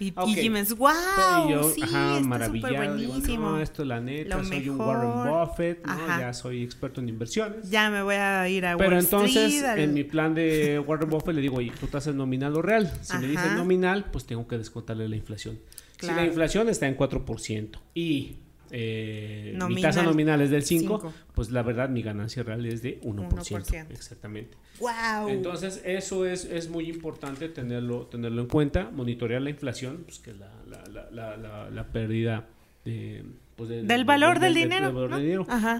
Y, 0.00 0.12
okay. 0.14 0.46
y 0.46 0.74
wow, 0.74 1.72
sí, 1.74 1.82
ajá, 1.82 2.20
maravillado. 2.20 2.76
Buenísimo. 2.76 3.50
no, 3.50 3.60
esto 3.60 3.84
la 3.84 4.00
neta, 4.00 4.42
soy 4.44 4.68
un 4.68 4.80
Warren 4.80 5.30
Buffett, 5.32 5.84
¿no? 5.84 6.06
ya 6.06 6.32
soy 6.32 6.62
experto 6.62 7.00
en 7.00 7.08
inversiones. 7.08 7.68
Ya 7.68 7.90
me 7.90 8.02
voy 8.02 8.14
a 8.14 8.48
ir 8.48 8.64
a 8.64 8.76
Pero 8.76 8.98
entonces, 8.98 9.62
en 9.62 9.94
mi 9.94 10.04
plan 10.04 10.34
de 10.34 10.78
Warren 10.86 11.10
Buffett 11.10 11.34
le 11.34 11.40
digo, 11.40 11.56
oye, 11.56 11.72
tú 11.78 11.86
estás 11.86 12.06
en 12.06 12.16
nominal 12.16 12.54
o 12.56 12.62
real. 12.62 12.92
Si 13.02 13.16
me 13.18 13.26
dices 13.26 13.52
nominal, 13.52 14.06
pues 14.12 14.24
tengo 14.24 14.46
que 14.46 14.56
descontarle 14.58 15.08
la 15.08 15.16
inflación. 15.16 15.58
Si 15.98 16.06
la 16.06 16.24
inflación 16.24 16.68
está 16.68 16.86
en 16.86 16.96
4% 16.96 17.78
y 17.94 18.36
eh, 18.70 19.58
mi 19.68 19.80
tasa 19.80 20.02
nominal 20.02 20.40
es 20.40 20.50
del 20.50 20.62
5, 20.62 21.12
pues 21.34 21.50
la 21.50 21.62
verdad 21.62 21.88
mi 21.88 22.02
ganancia 22.02 22.42
real 22.42 22.64
es 22.66 22.82
de 22.82 23.00
1%. 23.02 23.90
Exactamente. 23.90 24.56
Wow. 24.80 25.28
Entonces 25.28 25.82
eso 25.84 26.26
es, 26.26 26.44
es 26.44 26.68
muy 26.68 26.88
importante 26.88 27.48
tenerlo, 27.48 28.06
tenerlo 28.06 28.42
en 28.42 28.48
cuenta, 28.48 28.90
monitorear 28.90 29.42
la 29.42 29.50
inflación, 29.50 30.04
pues 30.04 30.18
que 30.18 30.30
es 30.30 30.38
la, 30.38 30.52
la, 30.66 31.36
la, 31.36 31.70
la, 31.70 31.86
pérdida 31.88 32.46
de, 32.84 33.24
pues 33.56 33.68
del 33.68 34.04
valor 34.04 34.38
del, 34.38 34.54
dinero. 34.54 35.08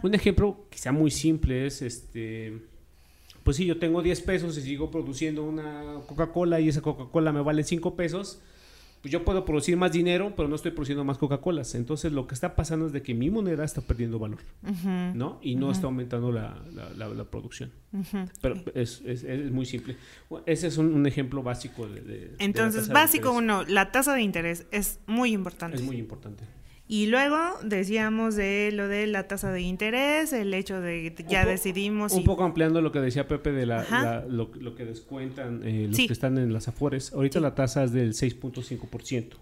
Un 0.03 0.15
ejemplo 0.15 0.67
quizá 0.71 0.93
muy 0.93 1.11
simple 1.11 1.67
es 1.67 1.83
este 1.83 2.61
pues 3.49 3.57
si 3.57 3.65
yo 3.65 3.79
tengo 3.79 4.03
10 4.03 4.21
pesos 4.21 4.59
y 4.59 4.61
sigo 4.61 4.91
produciendo 4.91 5.43
una 5.43 6.03
Coca-Cola 6.07 6.61
y 6.61 6.69
esa 6.69 6.83
Coca-Cola 6.83 7.33
me 7.33 7.41
vale 7.41 7.65
5 7.65 7.97
pesos, 7.97 8.43
pues 9.01 9.13
yo 9.13 9.25
puedo 9.25 9.45
producir 9.45 9.77
más 9.77 9.93
dinero, 9.93 10.35
pero 10.37 10.49
no 10.49 10.57
estoy 10.57 10.73
produciendo 10.73 11.05
más 11.05 11.19
Coca-Colas. 11.19 11.75
Entonces 11.75 12.13
lo 12.13 12.27
que 12.27 12.35
está 12.35 12.57
pasando 12.57 12.87
es 12.87 12.93
de 12.93 13.03
que 13.03 13.15
mi 13.15 13.31
moneda 13.31 13.65
está 13.65 13.81
perdiendo 13.81 14.19
valor, 14.19 14.41
¿no? 15.15 15.39
Y 15.43 15.55
no 15.55 15.71
está 15.71 15.87
aumentando 15.87 16.33
la, 16.33 16.61
la, 16.97 17.25
producción. 17.25 17.71
Pero 18.41 18.57
es, 18.75 19.03
es, 19.05 19.25
es, 19.25 19.51
muy 19.51 19.67
simple. 19.67 19.97
Ese 20.47 20.67
es 20.67 20.79
un, 20.79 21.07
ejemplo 21.07 21.43
básico 21.43 21.87
de... 21.87 22.35
Entonces, 22.39 22.89
básico 22.89 23.33
uno, 23.33 23.65
la 23.65 23.93
tasa 23.93 24.15
de 24.15 24.23
interés 24.23 24.67
es 24.71 25.01
muy 25.07 25.33
importante. 25.33 25.77
Es 25.77 25.83
muy 25.83 25.97
importante. 25.97 26.45
Y 26.91 27.07
luego 27.07 27.37
decíamos 27.63 28.35
de 28.35 28.71
lo 28.73 28.89
de 28.89 29.07
la 29.07 29.29
tasa 29.29 29.53
de 29.53 29.61
interés, 29.61 30.33
el 30.33 30.55
hecho 30.55 30.81
de 30.81 31.13
que 31.15 31.25
ya 31.25 31.45
decidimos. 31.45 32.13
Un 32.13 32.25
poco 32.25 32.45
ampliando 32.45 32.81
lo 32.81 32.93
que 32.93 33.01
decía 33.01 33.29
Pepe 33.29 33.53
de 33.53 33.67
la, 33.67 34.25
lo, 34.27 34.51
que 34.75 34.87
descuentan 34.87 35.61
eh, 35.65 35.89
los 35.89 35.99
que 35.99 36.13
están 36.13 36.39
en 36.39 36.51
las 36.53 36.67
afores. 36.67 37.13
Ahorita 37.13 37.41
la 37.41 37.55
tasa 37.55 37.85
es 37.85 37.93
del 37.93 38.15
6.5%. 38.15 39.35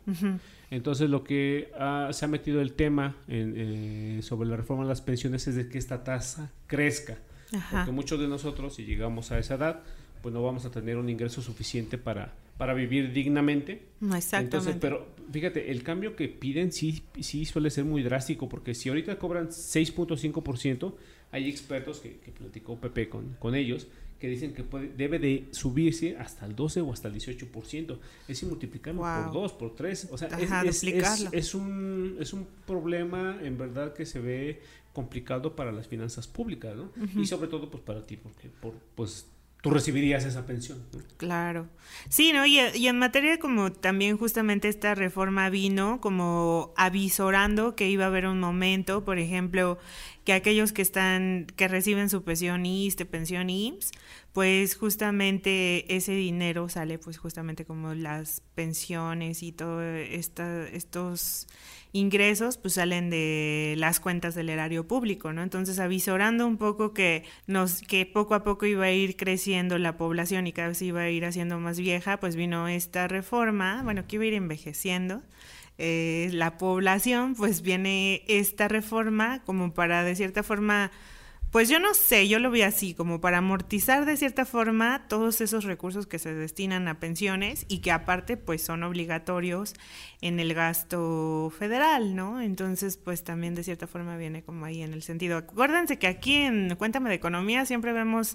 Entonces 0.70 1.09
lo 1.09 1.22
que 1.22 1.70
se 2.11 2.24
ha 2.24 2.28
metido 2.28 2.61
el 2.61 2.72
tema 2.72 3.14
eh, 3.28 4.18
sobre 4.22 4.48
la 4.48 4.56
reforma 4.56 4.82
de 4.82 4.88
las 4.88 5.00
pensiones 5.00 5.46
es 5.46 5.54
de 5.54 5.68
que 5.68 5.78
esta 5.78 6.02
tasa 6.02 6.50
crezca. 6.66 7.16
Porque 7.70 7.92
muchos 7.92 8.18
de 8.18 8.26
nosotros, 8.26 8.74
si 8.74 8.85
llegamos 8.85 9.30
a 9.30 9.38
esa 9.38 9.54
edad, 9.54 9.82
pues 10.20 10.35
no 10.35 10.42
vamos 10.42 10.64
a 10.64 10.70
tener 10.72 10.96
un 10.96 11.09
ingreso 11.09 11.42
suficiente 11.42 11.96
para 11.96 12.32
para 12.57 12.75
vivir 12.75 13.12
dignamente. 13.12 13.83
Exactamente. 14.01 14.57
Entonces, 14.57 14.77
pero 14.81 15.07
fíjate, 15.31 15.71
el 15.71 15.83
cambio 15.83 16.16
que 16.16 16.29
piden 16.29 16.73
sí, 16.73 17.03
sí 17.21 17.45
suele 17.45 17.71
ser 17.71 17.85
muy 17.85 18.03
drástico, 18.03 18.49
porque 18.49 18.75
si 18.75 18.88
ahorita 18.88 19.19
cobran 19.19 19.49
6.5%, 19.49 20.95
hay 21.33 21.49
expertos 21.49 22.01
que, 22.01 22.19
que 22.19 22.33
platicó 22.33 22.81
Pepe 22.81 23.09
con, 23.09 23.37
con 23.38 23.55
ellos, 23.55 23.88
que 24.19 24.29
dicen 24.29 24.55
que 24.55 24.62
puede, 24.62 24.88
debe 24.88 25.19
de 25.19 25.49
subirse 25.51 26.16
hasta 26.16 26.47
el 26.47 26.57
12 26.57 26.81
o 26.81 26.92
hasta 26.92 27.09
el 27.09 27.14
18%. 27.14 27.99
Es 28.23 28.27
decir, 28.29 28.49
multiplicarlo 28.49 29.03
por 29.03 29.33
2, 29.33 29.53
por 29.53 29.75
3. 29.75 30.09
O 30.11 30.19
sea, 30.19 30.29
es, 30.64 30.83
es, 31.33 31.55
un, 31.55 32.16
es 32.19 32.33
un 32.33 32.47
problema 32.66 33.38
en 33.42 33.59
verdad 33.59 33.92
que 33.92 34.07
se 34.07 34.21
ve 34.21 34.62
complicado 34.95 35.55
para 35.55 35.73
las 35.73 35.87
finanzas 35.87 36.27
públicas, 36.27 36.75
¿no? 36.75 36.90
Y 37.21 37.27
sobre 37.27 37.49
todo 37.49 37.71
pues 37.71 37.83
para 37.83 38.03
ti, 38.07 38.16
porque 38.16 38.49
por, 38.49 38.73
pues 38.95 39.27
tú 39.66 39.70
recibirías 39.70 40.24
esa 40.24 40.46
pensión. 40.46 40.79
Claro. 41.16 41.66
Sí, 42.09 42.33
¿no? 42.33 42.46
Y, 42.46 42.61
en 42.61 42.98
materia 43.00 43.40
como 43.40 43.72
también 43.72 44.16
justamente 44.16 44.68
esta 44.68 44.94
reforma 44.94 45.50
vino 45.50 46.00
como 46.00 46.72
avisorando 46.76 47.74
que 47.74 47.88
iba 47.88 48.05
a 48.05 48.07
haber 48.07 48.29
un 48.29 48.38
momento, 48.38 49.05
por 49.05 49.18
ejemplo, 49.18 49.76
que 50.27 50.33
aquellos 50.33 50.73
que 50.73 50.83
están, 50.83 51.47
que 51.55 51.69
reciben 51.69 52.11
su 52.11 52.25
pensión 52.25 52.67
ISTE, 52.67 53.07
pensión 53.07 53.49
IMSS, 53.49 53.93
pues 54.33 54.75
justamente 54.75 55.97
ese 55.97 56.12
dinero 56.12 56.69
sale 56.69 56.99
pues 56.99 57.17
justamente 57.17 57.65
como 57.65 57.95
las 57.95 58.43
pensiones 58.57 59.45
y 59.45 59.53
todo 59.53 59.81
estos 59.85 61.47
ingresos 61.93 62.59
pues 62.59 62.75
salen 62.75 63.09
de 63.09 63.75
las 63.79 64.01
cuentas 64.01 64.35
del 64.35 64.51
erario 64.51 64.89
público, 64.89 65.33
¿no? 65.33 65.45
Entonces 65.45 65.79
avisorando 65.79 66.45
un 66.45 66.57
poco 66.57 66.93
que 66.93 67.23
nos 67.47 67.81
que 67.83 68.05
poco 68.05 68.35
a 68.35 68.43
poco 68.43 68.67
iba 68.67 68.87
a 68.87 68.91
ir 68.91 69.17
creciendo 69.17 69.79
la 69.79 69.97
población 69.97 70.49
y 70.49 70.53
cada 70.53 70.69
vez 70.69 70.83
iba 70.83 71.03
a 71.03 71.09
ir 71.09 71.25
haciendo 71.25 71.61
más 71.61 71.79
vieja, 71.79 72.19
pues 72.19 72.35
vino 72.35 72.67
esta 72.67 73.07
reforma, 73.07 73.83
bueno, 73.85 74.09
que 74.09 74.17
iba 74.17 74.25
a 74.25 74.27
ir 74.27 74.35
envejeciendo. 74.35 75.23
Eh, 75.79 76.31
la 76.33 76.57
población, 76.57 77.35
pues 77.35 77.62
viene 77.62 78.23
esta 78.29 78.69
reforma 78.69 79.43
como 79.45 79.75
para 79.75 80.05
de 80.05 80.17
cierta 80.17 80.43
forma 80.43 80.91
Pues 81.50 81.68
yo 81.68 81.78
no 81.78 81.94
sé, 81.94 82.28
yo 82.28 82.38
lo 82.38 82.50
vi 82.50 82.62
así, 82.62 82.92
como 82.92 83.20
para 83.20 83.38
amortizar 83.38 84.04
de 84.04 84.16
cierta 84.16 84.44
forma 84.44 85.06
todos 85.09 85.40
esos 85.40 85.64
recursos 85.64 86.06
que 86.06 86.18
se 86.18 86.35
destinan 86.35 86.87
a 86.88 86.98
pensiones 86.98 87.64
y 87.68 87.78
que 87.78 87.92
aparte 87.92 88.37
pues 88.37 88.62
son 88.62 88.82
obligatorios 88.82 89.74
en 90.20 90.38
el 90.40 90.52
gasto 90.54 91.52
federal, 91.56 92.14
¿no? 92.14 92.42
Entonces 92.42 92.96
pues 92.96 93.24
también 93.24 93.54
de 93.54 93.62
cierta 93.62 93.87
forma 93.87 94.16
viene 94.16 94.42
como 94.42 94.66
ahí 94.66 94.82
en 94.82 94.92
el 94.92 95.02
sentido. 95.02 95.38
Acuérdense 95.38 95.98
que 95.98 96.09
aquí 96.09 96.35
en 96.35 96.74
Cuéntame 96.76 97.09
de 97.09 97.14
Economía 97.14 97.64
siempre 97.64 97.92
vemos 97.92 98.35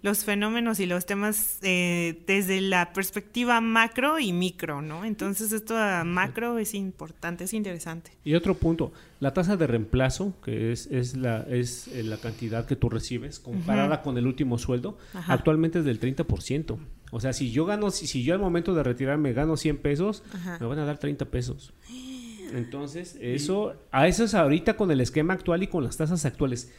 los 0.00 0.24
fenómenos 0.24 0.80
y 0.80 0.86
los 0.86 1.04
temas 1.04 1.58
eh, 1.62 2.22
desde 2.26 2.60
la 2.60 2.92
perspectiva 2.92 3.60
macro 3.60 4.18
y 4.18 4.32
micro, 4.32 4.82
¿no? 4.82 5.04
Entonces 5.04 5.52
esto 5.52 5.76
a 5.76 6.04
macro 6.04 6.58
es 6.58 6.74
importante, 6.74 7.44
es 7.44 7.54
interesante. 7.54 8.12
Y 8.24 8.34
otro 8.34 8.54
punto, 8.54 8.92
la 9.22 9.32
tasa 9.32 9.56
de 9.56 9.68
reemplazo, 9.68 10.34
que 10.40 10.72
es, 10.72 10.88
es, 10.88 11.16
la, 11.16 11.42
es 11.42 11.86
eh, 11.86 12.02
la 12.02 12.16
cantidad 12.16 12.66
que 12.66 12.74
tú 12.74 12.88
recibes 12.88 13.38
comparada 13.38 14.02
con 14.02 14.18
el 14.18 14.26
último 14.26 14.58
sueldo, 14.58 14.98
actualmente 15.28 15.78
es 15.78 15.84
del 15.84 16.00
30%. 16.00 16.76
O 17.12 17.20
sea, 17.20 17.32
si 17.32 17.52
yo 17.52 17.64
gano, 17.64 17.92
si, 17.92 18.08
si 18.08 18.24
yo 18.24 18.34
al 18.34 18.40
momento 18.40 18.74
de 18.74 18.82
retirarme 18.82 19.32
gano 19.32 19.56
100 19.56 19.76
pesos, 19.78 20.24
me 20.58 20.66
van 20.66 20.80
a 20.80 20.84
dar 20.84 20.98
30 20.98 21.26
pesos. 21.26 21.72
Entonces, 22.52 23.16
eso, 23.20 23.74
a 23.92 24.08
eso 24.08 24.24
es 24.24 24.34
ahorita 24.34 24.76
con 24.76 24.90
el 24.90 25.00
esquema 25.00 25.34
actual 25.34 25.62
y 25.62 25.68
con 25.68 25.84
las 25.84 25.96
tasas 25.96 26.24
actuales. 26.24 26.72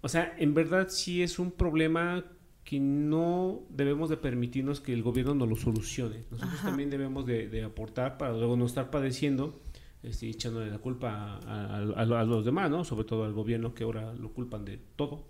O 0.00 0.08
sea, 0.08 0.34
en 0.36 0.52
verdad 0.52 0.88
sí 0.88 1.22
es 1.22 1.38
un 1.38 1.52
problema 1.52 2.24
que 2.64 2.80
no 2.80 3.62
debemos 3.68 4.08
de 4.08 4.16
permitirnos 4.16 4.80
que 4.80 4.92
el 4.92 5.04
gobierno 5.04 5.34
nos 5.34 5.48
lo 5.48 5.54
solucione. 5.54 6.24
Nosotros 6.32 6.60
también 6.60 6.90
debemos 6.90 7.24
de, 7.24 7.62
aportar 7.62 8.18
para 8.18 8.32
luego 8.32 8.56
no 8.56 8.66
estar 8.66 8.90
padeciendo, 8.90 9.60
este, 10.04 10.28
echándole 10.28 10.70
la 10.70 10.78
culpa 10.78 11.40
a, 11.46 11.76
a, 11.76 12.04
los 12.04 12.44
demás, 12.44 12.70
¿no? 12.70 12.84
Sobre 12.84 13.04
todo 13.04 13.24
al 13.24 13.32
gobierno 13.32 13.74
que 13.74 13.84
ahora 13.84 14.12
lo 14.14 14.32
culpan 14.32 14.64
de 14.64 14.78
todo. 14.96 15.24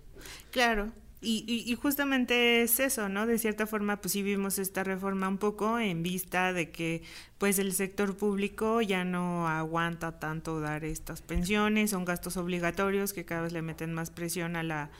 Claro. 0.51 0.93
Y, 1.27 1.65
y, 1.67 1.75
justamente 1.75 2.63
es 2.63 2.81
eso, 2.81 3.09
¿no? 3.09 3.27
De 3.27 3.39
cierta 3.39 3.67
forma, 3.67 3.99
pues 4.03 4.13
sí 4.13 4.23
vimos 4.23 4.59
esta 4.59 4.85
reforma 4.85 5.27
un 5.27 5.39
poco 5.39 5.79
en 5.79 6.03
vista 6.03 6.53
de 6.53 6.71
que, 6.71 7.03
pues 7.39 7.59
el 7.59 7.73
sector 7.73 8.15
público 8.15 8.83
ya 8.83 9.07
no 9.07 9.49
aguanta 9.49 10.21
tanto 10.21 10.61
dar 10.61 10.85
estas 10.85 11.23
pensiones, 11.23 11.93
son 11.93 12.05
gastos 12.05 12.37
obligatorios 12.37 13.15
que 13.15 13.25
cada 13.25 13.41
vez 13.41 13.55
le 13.55 13.63
meten 13.63 13.95
más 13.95 14.11
presión 14.11 14.55
a 14.55 14.63
la 14.63 14.91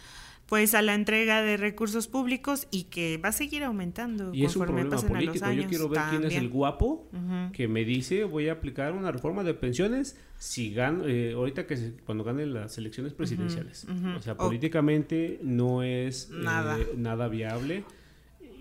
pues 0.47 0.75
a 0.75 0.83
la 0.83 0.95
entrega 0.95 1.43
de 1.43 1.57
recursos 1.57 2.09
públicos 2.09 2.69
y 2.71 2.85
que 2.85 3.19
va 3.19 3.31
a 3.31 3.33
seguir 3.33 3.65
aumentando 3.65 4.35
y 4.35 4.45
es 4.45 4.57
un 4.57 4.65
problema 4.65 4.97
político. 4.97 5.51
Yo 5.53 5.67
quiero 5.69 5.89
ver 5.89 6.03
quién 6.11 6.25
es 6.25 6.35
el 6.35 6.49
guapo 6.49 7.09
que 7.53 7.69
me 7.69 7.85
dice 7.85 8.25
voy 8.25 8.49
a 8.49 8.53
aplicar 8.53 8.93
una 8.93 9.11
reforma 9.11 9.43
de 9.45 9.55
pensiones 9.55 10.17
si 10.39 10.75
gano 10.75 11.07
eh, 11.07 11.33
ahorita 11.33 11.67
que 11.67 11.95
cuando 12.05 12.25
gane 12.25 12.47
las 12.47 12.77
elecciones 12.79 13.13
presidenciales. 13.15 13.87
O 14.17 14.21
sea, 14.21 14.37
políticamente 14.37 15.39
no 15.43 15.83
es 15.83 16.31
nada, 16.31 16.79
eh, 16.79 16.89
nada 16.97 17.29
viable 17.29 17.85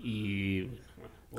y 0.02 0.68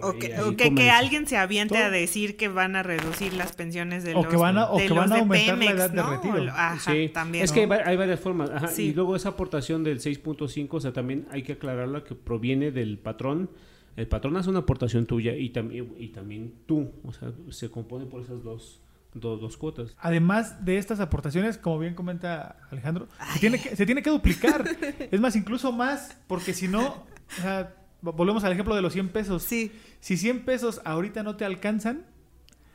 o 0.01 0.13
que, 0.13 0.73
que, 0.75 0.89
alguien 0.89 1.27
se 1.27 1.37
aviente 1.37 1.77
a 1.77 1.89
decir 1.89 2.37
que 2.37 2.47
van 2.47 2.75
a 2.75 2.83
reducir 2.83 3.33
las 3.33 3.53
pensiones 3.53 4.03
de 4.03 4.13
los 4.13 4.27
que 4.27 4.35
van 4.35 4.57
a, 4.57 4.71
o 4.71 4.77
que 4.77 4.91
van 4.91 5.11
a 5.11 5.19
aumentar 5.19 5.57
la 5.57 5.71
edad 5.71 5.89
de 5.89 6.03
retiro. 6.03 6.51
Ajá, 6.51 6.93
también. 7.13 7.43
Es 7.43 7.51
que 7.51 7.61
hay, 7.61 7.95
varias 7.97 8.19
formas. 8.19 8.49
Ajá, 8.49 8.69
Y 8.77 8.93
luego 8.93 9.15
esa 9.15 9.29
aportación 9.29 9.83
del 9.83 9.99
6.5, 9.99 10.67
o 10.71 10.79
sea, 10.79 10.93
también 10.93 11.27
hay 11.31 11.43
que 11.43 11.53
aclararla 11.53 12.03
que 12.03 12.15
proviene 12.15 12.71
del 12.71 12.97
patrón. 12.97 13.49
El 13.95 14.07
patrón 14.07 14.35
hace 14.35 14.49
una 14.49 14.59
aportación 14.59 15.05
tuya 15.05 15.35
y, 15.35 15.49
también 15.49 15.93
y 15.97 16.09
también 16.09 16.53
tú. 16.65 16.91
O 17.03 17.13
sea, 17.13 17.31
se 17.49 17.69
compone 17.69 18.05
por 18.05 18.21
esas 18.21 18.43
dos, 18.43 18.81
dos, 19.13 19.57
cuotas. 19.57 19.95
Además 19.99 20.65
de 20.65 20.77
estas 20.77 20.99
aportaciones, 20.99 21.57
como 21.57 21.79
bien 21.79 21.95
comenta 21.95 22.57
Alejandro, 22.71 23.07
se 23.33 23.39
tiene, 23.39 23.61
que, 23.61 23.75
se 23.75 23.85
tiene 23.85 24.01
que 24.01 24.09
duplicar. 24.09 24.65
es 25.11 25.21
más, 25.21 25.35
incluso 25.35 25.71
más, 25.71 26.17
porque 26.27 26.53
si 26.53 26.67
no... 26.67 27.05
O 27.39 27.41
sea, 27.41 27.73
volvemos 28.13 28.43
al 28.43 28.51
ejemplo 28.51 28.75
de 28.75 28.81
los 28.81 28.93
100 28.93 29.09
pesos. 29.09 29.43
Sí. 29.43 29.71
Si 29.99 30.17
100 30.17 30.45
pesos 30.45 30.81
ahorita 30.85 31.23
no 31.23 31.35
te 31.35 31.45
alcanzan, 31.45 32.05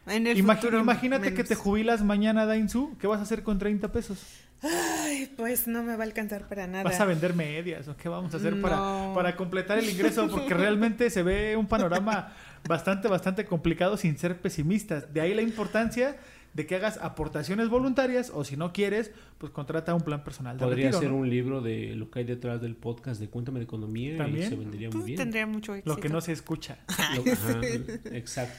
en 0.07 0.27
el 0.27 0.39
imagínate 0.39 1.35
que 1.35 1.45
te 1.45 1.55
jubilas 1.55 2.03
mañana, 2.03 2.47
Dainzu, 2.47 2.97
¿qué 2.99 3.07
vas 3.07 3.21
a 3.21 3.23
hacer 3.23 3.43
con 3.43 3.59
30 3.59 3.93
pesos? 3.93 4.19
Ay, 4.63 5.33
pues 5.37 5.67
no 5.67 5.83
me 5.83 5.97
va 5.97 6.03
a 6.03 6.07
alcanzar 6.07 6.47
para 6.47 6.67
nada. 6.67 6.85
¿Vas 6.85 7.01
a 7.01 7.07
vender 7.07 7.35
medias 7.35 7.89
o 7.89 7.97
qué 7.97 8.09
vamos 8.09 8.35
a 8.35 8.37
hacer 8.37 8.61
para, 8.61 9.15
para 9.15 9.37
completar 9.37 9.79
el 9.79 9.89
ingreso? 9.89 10.29
Porque 10.29 10.53
realmente 10.53 11.09
se 11.09 11.23
ve 11.23 11.57
un 11.57 11.67
panorama 11.67 12.33
bastante, 12.69 13.09
bastante 13.09 13.45
complicado 13.45 13.97
sin 13.97 14.19
ser 14.19 14.41
pesimistas. 14.41 15.13
De 15.13 15.21
ahí 15.21 15.35
la 15.35 15.43
importancia 15.43 16.17
de 16.53 16.67
que 16.67 16.75
hagas 16.75 16.99
aportaciones 17.01 17.69
voluntarias 17.69 18.33
o 18.35 18.45
si 18.45 18.57
no 18.57 18.73
quieres, 18.73 19.13
pues 19.39 19.53
contrata 19.53 19.95
un 19.95 20.01
plan 20.01 20.25
personal 20.25 20.59
de 20.59 20.65
Podría 20.65 20.93
ser 20.93 21.13
un 21.13 21.31
libro 21.31 21.61
de 21.61 21.95
lo 21.95 22.11
que 22.11 22.21
hay 22.21 22.25
detrás 22.25 22.61
del 22.61 22.75
podcast 22.75 23.21
de 23.21 23.29
Cuéntame 23.29 23.61
de 23.61 23.65
Economía 23.65 24.17
¿También? 24.17 24.47
y 24.47 24.49
se 24.49 24.57
vendería 24.57 24.91
muy 24.91 25.05
bien. 25.05 25.17
Tendría 25.17 25.47
mucho 25.47 25.75
éxito. 25.75 25.95
Lo 25.95 26.01
que 26.01 26.09
no 26.09 26.21
se 26.21 26.33
escucha. 26.33 26.79
exacto. 28.13 28.59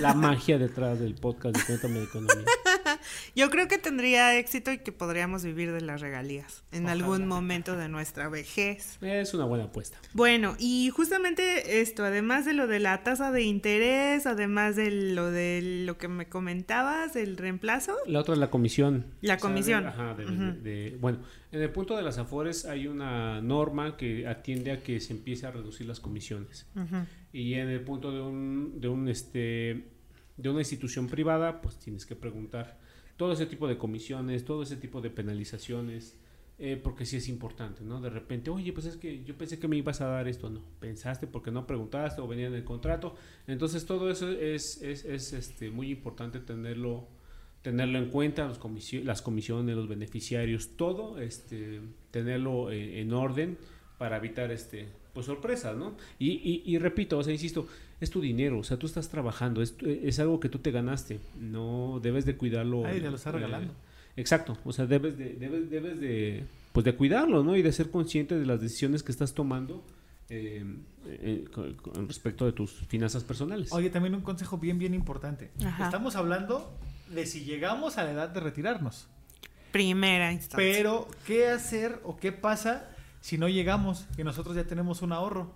La 0.00 0.14
magia 0.14 0.58
detrás 0.58 1.00
del 1.00 1.14
podcast 1.14 1.56
de 1.56 1.64
Cuéntame 1.64 1.98
de 1.98 2.04
Economía. 2.04 2.46
Yo 3.34 3.50
creo 3.50 3.68
que 3.68 3.78
tendría 3.78 4.38
éxito 4.38 4.72
y 4.72 4.78
que 4.78 4.92
podríamos 4.92 5.44
vivir 5.44 5.72
de 5.72 5.80
las 5.80 6.00
regalías 6.00 6.64
en 6.72 6.88
algún 6.88 7.26
momento 7.26 7.76
de 7.76 7.88
nuestra 7.88 8.28
vejez. 8.28 8.98
Es 9.00 9.34
una 9.34 9.44
buena 9.44 9.64
apuesta. 9.64 9.98
Bueno, 10.12 10.56
y 10.58 10.90
justamente 10.90 11.80
esto, 11.80 12.04
además 12.04 12.44
de 12.44 12.52
lo 12.52 12.66
de 12.66 12.80
la 12.80 13.02
tasa 13.02 13.32
de 13.32 13.42
interés, 13.42 14.26
además 14.26 14.76
de 14.76 14.90
lo 14.90 15.30
de 15.30 15.82
lo 15.86 15.98
que 15.98 16.08
me 16.08 16.28
comentabas, 16.28 17.16
el 17.16 17.36
reemplazo. 17.36 17.96
La 18.06 18.20
otra 18.20 18.34
es 18.34 18.40
la 18.40 18.50
comisión. 18.50 19.06
La 19.20 19.38
comisión. 19.38 19.86
ajá, 19.86 20.16
bueno, 21.00 21.18
en 21.50 21.62
el 21.62 21.70
punto 21.70 21.96
de 21.96 22.02
las 22.02 22.18
afores 22.18 22.64
hay 22.64 22.86
una 22.86 23.40
norma 23.40 23.96
que 23.96 24.26
atiende 24.26 24.72
a 24.72 24.82
que 24.82 25.00
se 25.00 25.12
empiece 25.12 25.46
a 25.46 25.50
reducir 25.50 25.86
las 25.86 26.00
comisiones. 26.00 26.66
Y 27.32 27.54
en 27.54 27.68
el 27.68 27.80
punto 27.80 28.12
de 28.12 28.20
un, 28.20 28.80
de 28.80 28.88
un 28.88 29.08
este 29.08 29.92
de 30.36 30.48
una 30.48 30.60
institución 30.60 31.08
privada, 31.08 31.60
pues 31.60 31.78
tienes 31.78 32.06
que 32.06 32.16
preguntar 32.16 32.78
todo 33.22 33.34
ese 33.34 33.46
tipo 33.46 33.68
de 33.68 33.78
comisiones, 33.78 34.44
todo 34.44 34.64
ese 34.64 34.74
tipo 34.74 35.00
de 35.00 35.08
penalizaciones, 35.08 36.16
eh, 36.58 36.76
porque 36.76 37.06
sí 37.06 37.18
es 37.18 37.28
importante, 37.28 37.84
¿no? 37.84 38.00
De 38.00 38.10
repente, 38.10 38.50
oye, 38.50 38.72
pues 38.72 38.84
es 38.84 38.96
que 38.96 39.22
yo 39.22 39.38
pensé 39.38 39.60
que 39.60 39.68
me 39.68 39.76
ibas 39.76 40.00
a 40.00 40.06
dar 40.06 40.26
esto, 40.26 40.50
no, 40.50 40.60
pensaste 40.80 41.28
porque 41.28 41.52
no 41.52 41.64
preguntaste 41.64 42.20
o 42.20 42.26
venía 42.26 42.48
en 42.48 42.54
el 42.54 42.64
contrato, 42.64 43.14
entonces 43.46 43.86
todo 43.86 44.10
eso 44.10 44.28
es, 44.28 44.82
es, 44.82 45.04
es 45.04 45.32
este, 45.34 45.70
muy 45.70 45.92
importante 45.92 46.40
tenerlo 46.40 47.06
tenerlo 47.62 47.96
en 47.98 48.10
cuenta, 48.10 48.48
las 49.04 49.22
comisiones, 49.22 49.76
los 49.76 49.86
beneficiarios, 49.86 50.70
todo, 50.76 51.20
este, 51.20 51.80
tenerlo 52.10 52.72
eh, 52.72 53.02
en 53.02 53.12
orden 53.12 53.56
para 53.98 54.16
evitar 54.16 54.50
este, 54.50 54.88
pues 55.12 55.26
sorpresas, 55.26 55.76
¿no? 55.76 55.96
Y, 56.18 56.30
y, 56.30 56.62
y, 56.64 56.78
repito, 56.78 57.18
o 57.18 57.22
sea, 57.22 57.32
insisto, 57.32 57.66
es 58.00 58.10
tu 58.10 58.20
dinero, 58.20 58.58
o 58.58 58.64
sea, 58.64 58.78
tú 58.78 58.86
estás 58.86 59.08
trabajando, 59.08 59.62
es, 59.62 59.74
es 59.82 60.18
algo 60.18 60.40
que 60.40 60.48
tú 60.48 60.58
te 60.58 60.70
ganaste, 60.70 61.20
no 61.38 62.00
debes 62.02 62.24
de 62.24 62.36
cuidarlo. 62.36 62.86
Ay, 62.86 63.00
te 63.00 63.10
lo 63.10 63.16
estás 63.16 63.34
regalando. 63.34 63.74
exacto, 64.16 64.56
o 64.64 64.72
sea, 64.72 64.86
debes 64.86 65.18
de, 65.18 65.34
debes, 65.34 65.70
debes 65.70 66.00
de, 66.00 66.44
pues 66.72 66.84
de 66.84 66.94
cuidarlo, 66.94 67.42
¿no? 67.42 67.56
Y 67.56 67.62
de 67.62 67.72
ser 67.72 67.90
consciente 67.90 68.38
de 68.38 68.46
las 68.46 68.60
decisiones 68.60 69.02
que 69.02 69.12
estás 69.12 69.34
tomando 69.34 69.84
eh, 70.30 70.64
eh, 71.06 71.44
con, 71.52 72.08
respecto 72.08 72.46
de 72.46 72.52
tus 72.52 72.72
finanzas 72.86 73.22
personales. 73.22 73.70
Oye, 73.72 73.90
también 73.90 74.14
un 74.14 74.22
consejo 74.22 74.56
bien, 74.56 74.78
bien 74.78 74.94
importante. 74.94 75.50
Estamos 75.78 76.16
hablando 76.16 76.74
de 77.10 77.26
si 77.26 77.44
llegamos 77.44 77.98
a 77.98 78.04
la 78.04 78.12
edad 78.12 78.28
de 78.30 78.40
retirarnos. 78.40 79.08
Primera 79.72 80.32
instancia. 80.32 80.56
Pero, 80.56 81.06
¿qué 81.26 81.48
hacer 81.48 82.00
o 82.04 82.16
qué 82.16 82.32
pasa 82.32 82.91
si 83.22 83.38
no 83.38 83.48
llegamos 83.48 84.06
y 84.18 84.24
nosotros 84.24 84.56
ya 84.56 84.64
tenemos 84.64 85.00
un 85.00 85.12
ahorro? 85.12 85.52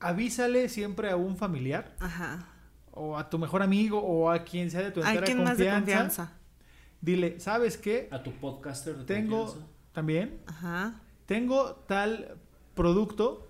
Avísale 0.00 0.68
siempre 0.70 1.10
a 1.10 1.16
un 1.16 1.36
familiar. 1.36 1.94
Ajá. 2.00 2.48
O 2.90 3.18
a 3.18 3.28
tu 3.28 3.38
mejor 3.38 3.62
amigo 3.62 4.00
o 4.00 4.30
a 4.30 4.44
quien 4.44 4.70
sea 4.70 4.80
de 4.80 4.90
tu 4.90 5.00
entera 5.00 5.20
confianza. 5.20 5.44
Más 5.44 5.58
de 5.58 5.70
confianza. 5.70 6.32
Dile, 7.02 7.38
¿sabes 7.38 7.76
qué? 7.76 8.08
A 8.10 8.22
tu 8.22 8.32
podcaster 8.32 8.96
de 8.96 9.04
Tengo 9.04 9.54
también. 9.92 10.40
Ajá. 10.46 11.00
Tengo 11.26 11.74
tal 11.86 12.38
producto 12.74 13.46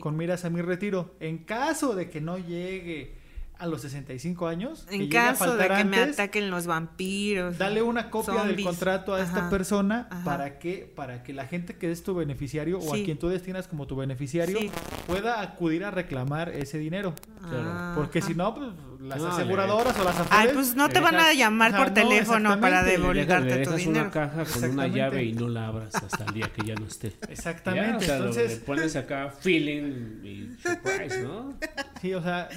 con 0.00 0.16
miras 0.16 0.44
a 0.44 0.50
mi 0.50 0.60
retiro. 0.60 1.14
En 1.18 1.38
caso 1.38 1.94
de 1.94 2.10
que 2.10 2.20
no 2.20 2.36
llegue 2.36 3.16
a 3.60 3.66
los 3.66 3.82
65 3.82 4.48
años. 4.48 4.86
En 4.90 5.08
caso 5.08 5.56
de 5.56 5.68
que 5.68 5.84
me 5.84 5.98
ataquen 5.98 6.50
los 6.50 6.66
vampiros. 6.66 7.58
Dale 7.58 7.82
una 7.82 8.10
copia 8.10 8.44
del 8.44 8.62
contrato 8.62 9.14
a 9.14 9.22
esta 9.22 9.50
persona 9.50 10.08
para 10.24 10.58
que 10.58 10.90
para 10.94 11.22
que 11.22 11.32
la 11.32 11.46
gente 11.46 11.76
que 11.76 11.90
es 11.90 12.02
tu 12.02 12.14
beneficiario 12.14 12.78
o 12.78 12.94
a 12.94 12.96
quien 12.96 13.18
tú 13.18 13.28
destinas 13.28 13.68
como 13.68 13.86
tu 13.86 13.96
beneficiario 13.96 14.58
pueda 15.06 15.40
acudir 15.42 15.84
a 15.84 15.90
reclamar 15.90 16.48
ese 16.48 16.78
dinero. 16.78 17.14
Ah, 17.42 17.92
Porque 17.96 18.22
si 18.22 18.34
no, 18.34 18.54
pues, 18.54 18.70
las 19.00 19.22
aseguradoras 19.22 19.98
o 19.98 20.04
las 20.04 20.14
afores, 20.18 20.30
Ay, 20.30 20.48
pues 20.52 20.74
no 20.76 20.88
te 20.88 21.00
van 21.00 21.16
a 21.16 21.32
llamar 21.32 21.76
por 21.76 21.90
teléfono 21.94 22.60
para 22.60 22.82
devolverte 22.82 23.64
tu 23.64 23.72
dinero. 23.72 24.00
una 24.02 24.10
caja 24.10 24.44
con 24.44 24.70
una 24.70 24.86
llave 24.88 25.24
y 25.24 25.32
no 25.32 25.48
la 25.48 25.68
abras 25.68 25.94
hasta 25.94 26.24
el 26.24 26.34
día 26.34 26.50
que 26.52 26.66
ya 26.66 26.74
no 26.74 26.86
esté. 26.86 27.12
Exactamente. 27.28 28.04
Entonces, 28.04 28.50
le 28.50 28.56
pones 28.58 28.96
acá 28.96 29.30
feeling 29.30 30.20
y 30.24 30.50
surprise, 30.62 31.22
¿no? 31.22 31.54
Sí, 32.00 32.14
o 32.14 32.22
sea, 32.22 32.48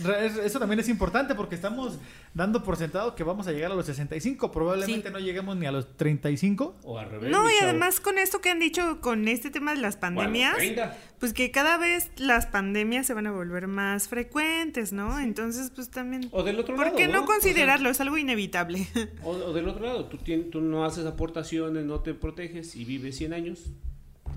eso 0.43 0.59
también 0.59 0.79
es 0.79 0.89
importante 0.89 1.35
porque 1.35 1.55
estamos 1.55 1.97
dando 2.33 2.63
por 2.63 2.77
sentado 2.77 3.13
que 3.15 3.23
vamos 3.23 3.47
a 3.47 3.51
llegar 3.51 3.71
a 3.71 3.75
los 3.75 3.85
65. 3.85 4.51
Probablemente 4.51 5.07
Sí. 5.09 5.13
no 5.13 5.19
lleguemos 5.19 5.55
ni 5.57 5.65
a 5.65 5.71
los 5.71 5.95
35. 5.97 6.75
O 6.83 6.97
al 6.99 7.09
revés. 7.09 7.29
No, 7.31 7.49
y 7.49 7.53
chavo. 7.55 7.69
además 7.69 7.99
con 7.99 8.17
esto 8.17 8.41
que 8.41 8.49
han 8.49 8.59
dicho 8.59 8.99
con 9.01 9.27
este 9.27 9.49
tema 9.51 9.73
de 9.75 9.81
las 9.81 9.97
pandemias, 9.97 10.53
Bueno, 10.55 10.73
30. 10.75 10.97
pues 11.19 11.33
que 11.33 11.51
cada 11.51 11.77
vez 11.77 12.11
las 12.17 12.47
pandemias 12.47 13.05
se 13.05 13.13
van 13.13 13.27
a 13.27 13.31
volver 13.31 13.67
más 13.67 14.07
frecuentes, 14.07 14.93
¿no? 14.93 15.19
Entonces, 15.19 15.71
pues 15.73 15.89
también... 15.89 16.29
O 16.35 16.41
del 16.43 16.59
otro 16.59 16.75
¿Por 16.75 16.85
lado. 16.87 16.97
qué 16.97 17.07
no 17.07 17.19
O 17.23 17.25
sea, 17.27 17.35
considerarlo? 17.35 17.89
Es 17.89 18.01
algo 18.01 18.17
inevitable. 18.17 18.87
O, 19.23 19.29
o 19.31 19.53
del 19.53 19.67
otro 19.67 19.85
lado, 19.85 20.05
tú, 20.05 20.17
tien- 20.17 20.49
tú 20.49 20.61
no 20.61 20.83
haces 20.83 21.05
aportaciones, 21.05 21.85
no 21.85 21.99
te 22.01 22.13
proteges 22.15 22.75
y 22.75 22.85
vives 22.85 23.15
100 23.17 23.33
años. 23.33 23.71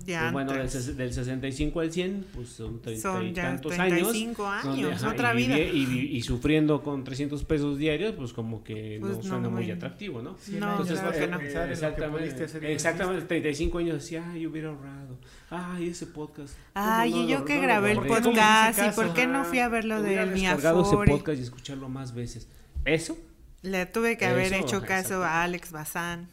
Ya 0.06 0.20
Pues 0.20 0.32
bueno, 0.32 0.52
del, 0.52 0.96
del 0.96 1.12
65 1.12 1.80
al 1.80 1.92
100, 1.92 2.26
pues 2.34 2.48
son 2.50 2.80
30 2.80 3.02
Son 3.02 3.26
y 3.26 3.32
ya 3.32 3.42
tantos 3.42 3.72
35 3.74 4.46
años. 4.46 4.66
años, 4.66 5.02
otra 5.04 5.34
y, 5.34 5.36
vida. 5.36 5.58
y, 5.58 5.84
vi- 5.86 6.16
y 6.16 6.22
sufriendo 6.22 6.82
con 6.82 7.04
300 7.04 7.44
pesos 7.44 7.76
diarios, 7.78 8.14
pues 8.14 8.32
como 8.32 8.62
que 8.64 8.98
Pues 9.00 9.12
no 9.12 9.16
no, 9.18 9.22
suena 9.22 9.48
muy 9.48 9.64
muy- 9.64 9.70
atractivo, 9.72 10.22
¿no? 10.22 10.36
Cien 10.38 10.60
No, 10.60 10.70
años 10.76 10.88
claro 10.88 11.12
que 11.12 11.26
no. 11.26 11.38
pensar 11.38 11.62
en 11.64 11.68
lo 11.68 11.68
que 11.68 11.72
exactamente, 11.72 12.18
pudiste 12.18 12.44
hacer 12.44 12.62
y 12.62 12.66
no 12.66 12.72
exactamente, 12.72 13.22
35 13.26 13.78
años 13.78 13.94
decía, 14.02 14.24
ay, 14.30 14.40
yo 14.42 14.50
hubiera 14.50 14.68
ahorrado. 14.68 15.18
Ay, 15.50 15.88
ese 15.90 16.06
podcast. 16.06 16.54
¿cómo 16.72 16.86
Ay, 16.88 17.10
no 17.10 17.22
y 17.22 17.26
yo 17.28 17.44
que 17.44 17.56
no 17.56 17.62
grabé 17.62 17.92
el 17.92 17.98
podcast, 18.00 18.78
¿y 18.80 18.90
por 18.94 19.12
qué 19.14 19.26
no 19.26 19.44
fui 19.44 19.58
a 19.60 19.68
ver 19.68 19.84
lo 19.84 20.00
Hubiera 20.00 20.24
de 20.26 20.32
descargado 20.32 20.80
ese 20.82 20.90
Miafore? 20.90 21.10
podcast 21.12 21.38
y 21.38 21.42
escucharlo 21.42 21.88
más 21.88 22.14
veces. 22.14 22.48
¿Eso? 22.84 23.16
Le 23.62 23.86
tuve 23.86 24.16
que 24.16 24.26
haber 24.26 24.52
hecho 24.52 24.76
ajá, 24.76 24.86
caso 24.86 25.24
a 25.24 25.42
Alex 25.42 25.72
Bazán, 25.72 26.28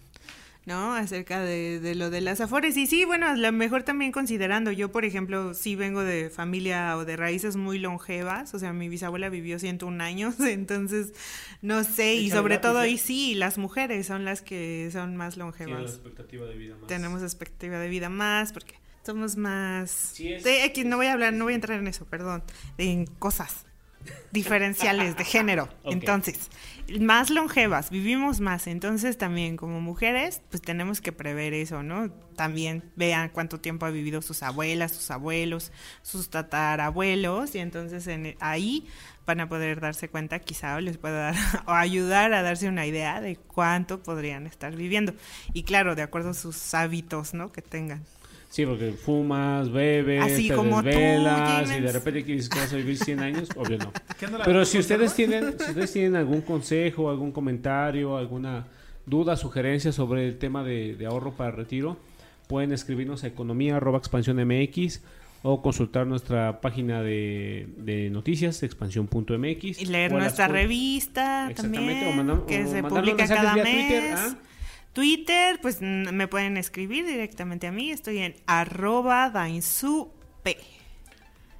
¿no? 0.65 0.93
Acerca 0.95 1.41
de, 1.41 1.79
de 1.79 1.95
lo 1.95 2.09
de 2.09 2.21
las 2.21 2.39
afores. 2.41 2.77
Y 2.77 2.87
sí, 2.87 3.03
bueno, 3.05 3.27
a 3.27 3.35
lo 3.35 3.51
mejor 3.51 3.83
también 3.83 4.11
considerando, 4.11 4.71
yo 4.71 4.91
por 4.91 5.03
ejemplo, 5.05 5.53
sí 5.53 5.75
vengo 5.75 6.01
de 6.03 6.29
familia 6.29 6.95
o 6.97 7.05
de 7.05 7.17
raíces 7.17 7.55
muy 7.55 7.79
longevas, 7.79 8.53
o 8.53 8.59
sea, 8.59 8.71
mi 8.73 8.87
bisabuela 8.89 9.29
vivió 9.29 9.59
101 9.59 10.01
años, 10.01 10.39
entonces, 10.39 11.13
no 11.61 11.83
sé, 11.83 12.15
y 12.15 12.29
sobre 12.29 12.57
todo 12.59 12.79
ahí 12.79 12.97
sí, 12.97 13.35
las 13.35 13.57
mujeres 13.57 14.07
son 14.07 14.23
las 14.25 14.41
que 14.41 14.89
son 14.91 15.15
más 15.17 15.35
Tiene 15.35 15.49
la 15.49 15.51
longevas. 15.51 15.91
expectativa 15.91 16.45
de 16.45 16.55
vida 16.57 16.75
más. 16.77 16.87
Tenemos 16.87 17.21
expectativa 17.23 17.77
de 17.79 17.89
vida 17.89 18.09
más, 18.09 18.53
porque 18.53 18.75
somos 19.05 19.35
más... 19.35 19.89
Sí, 19.91 20.31
es- 20.31 20.43
de 20.43 20.63
X, 20.65 20.85
no 20.85 20.95
voy 20.97 21.07
a 21.07 21.13
hablar, 21.13 21.33
no 21.33 21.43
voy 21.43 21.53
a 21.53 21.55
entrar 21.55 21.79
en 21.79 21.87
eso, 21.87 22.05
perdón, 22.05 22.41
en 22.77 23.05
cosas 23.05 23.65
diferenciales 24.31 25.15
de 25.17 25.23
género. 25.25 25.69
Entonces, 25.85 26.49
más 26.99 27.29
longevas, 27.29 27.89
vivimos 27.89 28.39
más. 28.39 28.67
Entonces, 28.67 29.17
también 29.17 29.57
como 29.57 29.81
mujeres, 29.81 30.41
pues 30.49 30.61
tenemos 30.61 31.01
que 31.01 31.11
prever 31.11 31.53
eso, 31.53 31.83
¿no? 31.83 32.09
También 32.35 32.83
vean 32.95 33.29
cuánto 33.29 33.59
tiempo 33.59 33.85
ha 33.85 33.89
vivido 33.89 34.21
sus 34.21 34.43
abuelas, 34.43 34.91
sus 34.91 35.11
abuelos, 35.11 35.71
sus 36.01 36.29
tatarabuelos, 36.29 37.55
y 37.55 37.59
entonces 37.59 38.07
en, 38.07 38.35
ahí 38.39 38.87
van 39.25 39.39
a 39.39 39.47
poder 39.47 39.79
darse 39.79 40.09
cuenta, 40.09 40.39
quizá 40.39 40.79
les 40.81 40.97
pueda 40.97 41.31
dar 41.31 41.35
o 41.67 41.71
ayudar 41.71 42.33
a 42.33 42.41
darse 42.41 42.67
una 42.67 42.85
idea 42.85 43.21
de 43.21 43.35
cuánto 43.35 44.03
podrían 44.03 44.47
estar 44.47 44.75
viviendo. 44.75 45.13
Y 45.53 45.63
claro, 45.63 45.95
de 45.95 46.01
acuerdo 46.01 46.31
a 46.31 46.33
sus 46.33 46.73
hábitos, 46.73 47.33
¿no? 47.33 47.51
Que 47.51 47.61
tengan. 47.61 48.03
Sí, 48.53 48.67
porque 48.67 48.91
fumas, 48.91 49.71
bebes, 49.71 50.21
Así 50.31 50.47
te 50.47 50.53
como 50.53 50.77
tú, 50.83 50.85
desvelas 50.85 51.75
y 51.75 51.81
de 51.81 51.91
repente 51.91 52.23
quieres 52.23 52.47
que 52.49 52.59
vas 52.59 52.71
a 52.71 52.75
vivir 52.75 52.97
100 52.99 53.19
años, 53.19 53.49
obvio 53.55 53.79
no. 53.79 53.91
¿Qué 54.19 54.27
no 54.27 54.37
la- 54.37 54.45
Pero 54.45 54.63
si 54.63 54.77
ustedes 54.77 55.15
tienen, 55.15 55.55
si 55.59 55.69
ustedes 55.71 55.91
tienen 55.91 56.15
algún 56.15 56.41
consejo, 56.41 57.09
algún 57.09 57.31
comentario, 57.31 58.15
alguna 58.15 58.67
duda, 59.07 59.37
sugerencia 59.37 59.91
sobre 59.91 60.27
el 60.27 60.37
tema 60.37 60.63
de, 60.63 60.95
de 60.95 61.05
ahorro 61.07 61.31
para 61.33 61.49
retiro, 61.49 61.97
pueden 62.47 62.71
escribirnos 62.73 63.23
a 63.23 63.27
economía 63.27 63.77
arroba 63.77 63.97
expansión 63.97 64.37
MX 64.45 65.01
o 65.41 65.63
consultar 65.63 66.05
nuestra 66.05 66.61
página 66.61 67.01
de, 67.01 67.67
de 67.77 68.11
noticias, 68.11 68.61
expansión.mx. 68.61 69.81
Y 69.81 69.85
leer 69.87 70.11
nuestra 70.11 70.47
revista 70.47 71.49
también, 71.55 72.07
o 72.07 72.11
mandam- 72.13 72.45
que 72.45 72.65
o 72.65 72.67
se 72.67 72.83
publica 72.83 73.27
cada 73.27 73.55
mes. 73.55 73.63
Twitter, 73.63 74.13
¿ah? 74.15 74.35
Twitter, 74.93 75.59
pues 75.61 75.81
me 75.81 76.27
pueden 76.27 76.55
escribir 76.57 77.05
directamente 77.05 77.67
a 77.67 77.71
mí. 77.71 77.91
Estoy 77.91 78.19
en 78.19 78.35
arroba 78.45 79.29
dainsup. 79.29 80.11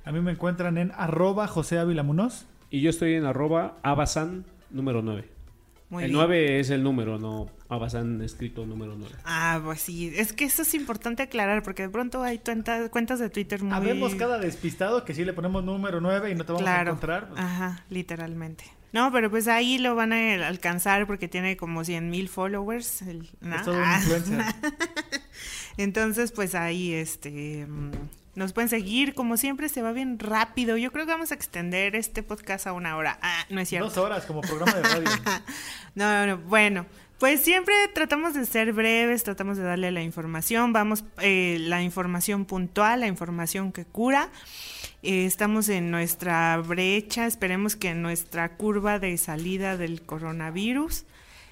A 0.06 0.12
mí 0.12 0.20
me 0.22 0.32
encuentran 0.32 0.78
en 0.78 0.92
arroba 0.96 1.48
José 1.48 1.80
Ávila 1.80 2.04
Munoz. 2.04 2.46
Y 2.70 2.82
yo 2.82 2.90
estoy 2.90 3.14
en 3.16 3.26
arroba 3.26 3.78
abasan 3.84 4.46
número 4.70 5.02
9. 5.02 5.30
Muy 5.90 6.04
el 6.06 6.10
bien. 6.10 6.18
9 6.20 6.60
es 6.60 6.70
el 6.72 6.82
número, 6.84 7.20
no 7.20 7.50
abasan 7.70 8.20
escrito 8.22 8.66
número 8.66 8.96
9. 8.98 9.16
Ah, 9.26 9.62
pues 9.64 9.82
sí. 9.82 10.12
Es 10.16 10.34
que 10.34 10.46
eso 10.46 10.64
es 10.64 10.74
importante 10.74 11.22
aclarar 11.24 11.62
porque 11.64 11.84
de 11.84 11.90
pronto 11.90 12.24
hay 12.24 12.40
cuenta- 12.40 12.90
cuentas 12.90 13.20
de 13.20 13.30
Twitter 13.30 13.62
muy... 13.64 13.74
Habemos 13.76 14.16
cada 14.16 14.40
despistado 14.40 15.06
que 15.06 15.14
sí 15.14 15.24
le 15.24 15.34
ponemos 15.34 15.64
número 15.64 16.02
9 16.02 16.32
y 16.32 16.36
no 16.36 16.46
te 16.46 16.52
vamos 16.52 16.62
a 16.62 16.66
Claro. 16.66 16.90
encontrar. 16.92 17.30
Ajá, 17.38 17.86
literalmente. 17.90 18.64
No, 18.94 19.12
pero 19.12 19.30
pues 19.30 19.48
ahí 19.48 19.80
lo 19.80 19.96
van 19.96 20.14
a 20.14 20.48
alcanzar 20.48 21.06
porque 21.08 21.28
tiene 21.28 21.58
como 21.58 21.84
100 21.84 22.10
mil 22.10 22.30
followers. 22.30 23.02
el- 23.02 23.30
¿no? 23.42 23.56
Es 23.58 23.64
todo 23.64 23.76
un 23.76 23.84
Ah. 23.84 23.98
influencer. 24.00 24.42
Entonces, 25.78 26.32
pues 26.32 26.56
ahí, 26.56 26.94
este, 26.94 27.66
mm, 27.68 27.92
nos 28.36 28.54
pueden 28.54 28.70
seguir. 28.70 29.14
Como 29.16 29.38
siempre, 29.38 29.70
se 29.70 29.82
va 29.82 29.92
bien 29.92 30.20
rápido. 30.20 30.78
Yo 30.78 30.92
creo 30.92 31.06
que 31.06 31.12
vamos 31.12 31.32
a 31.32 31.36
extender 31.36 31.96
este 31.96 32.24
podcast 32.24 32.68
a 32.68 32.74
una 32.74 32.96
hora. 32.98 33.18
Ah, 33.22 33.46
no 33.50 33.60
es 33.60 33.70
cierto. 33.70 33.88
Dos 33.90 33.98
horas 33.98 34.26
como 34.26 34.42
programa 34.42 34.74
de 34.74 34.84
radio. 34.84 35.10
No, 35.96 36.06
no, 36.26 36.28
no. 36.28 36.38
Bueno, 36.48 36.86
pues 37.20 37.42
siempre 37.42 37.74
tratamos 37.96 38.34
de 38.36 38.46
ser 38.46 38.74
breves, 38.74 39.24
tratamos 39.24 39.58
de 39.58 39.64
darle 39.64 39.92
la 39.92 40.04
información. 40.04 40.74
Vamos, 40.74 41.04
eh, 41.22 41.58
la 41.62 41.82
información 41.82 42.46
puntual, 42.46 43.00
la 43.00 43.08
información 43.08 43.72
que 43.72 43.86
cura. 43.86 44.30
Eh, 45.04 45.26
estamos 45.26 45.68
en 45.68 45.92
nuestra 45.92 46.58
brecha, 46.58 47.28
esperemos 47.28 47.76
que 47.76 47.90
en 47.90 48.02
nuestra 48.02 48.56
curva 48.56 49.00
de 49.00 49.18
salida 49.18 49.76
del 49.76 50.02
coronavirus. 50.02 51.04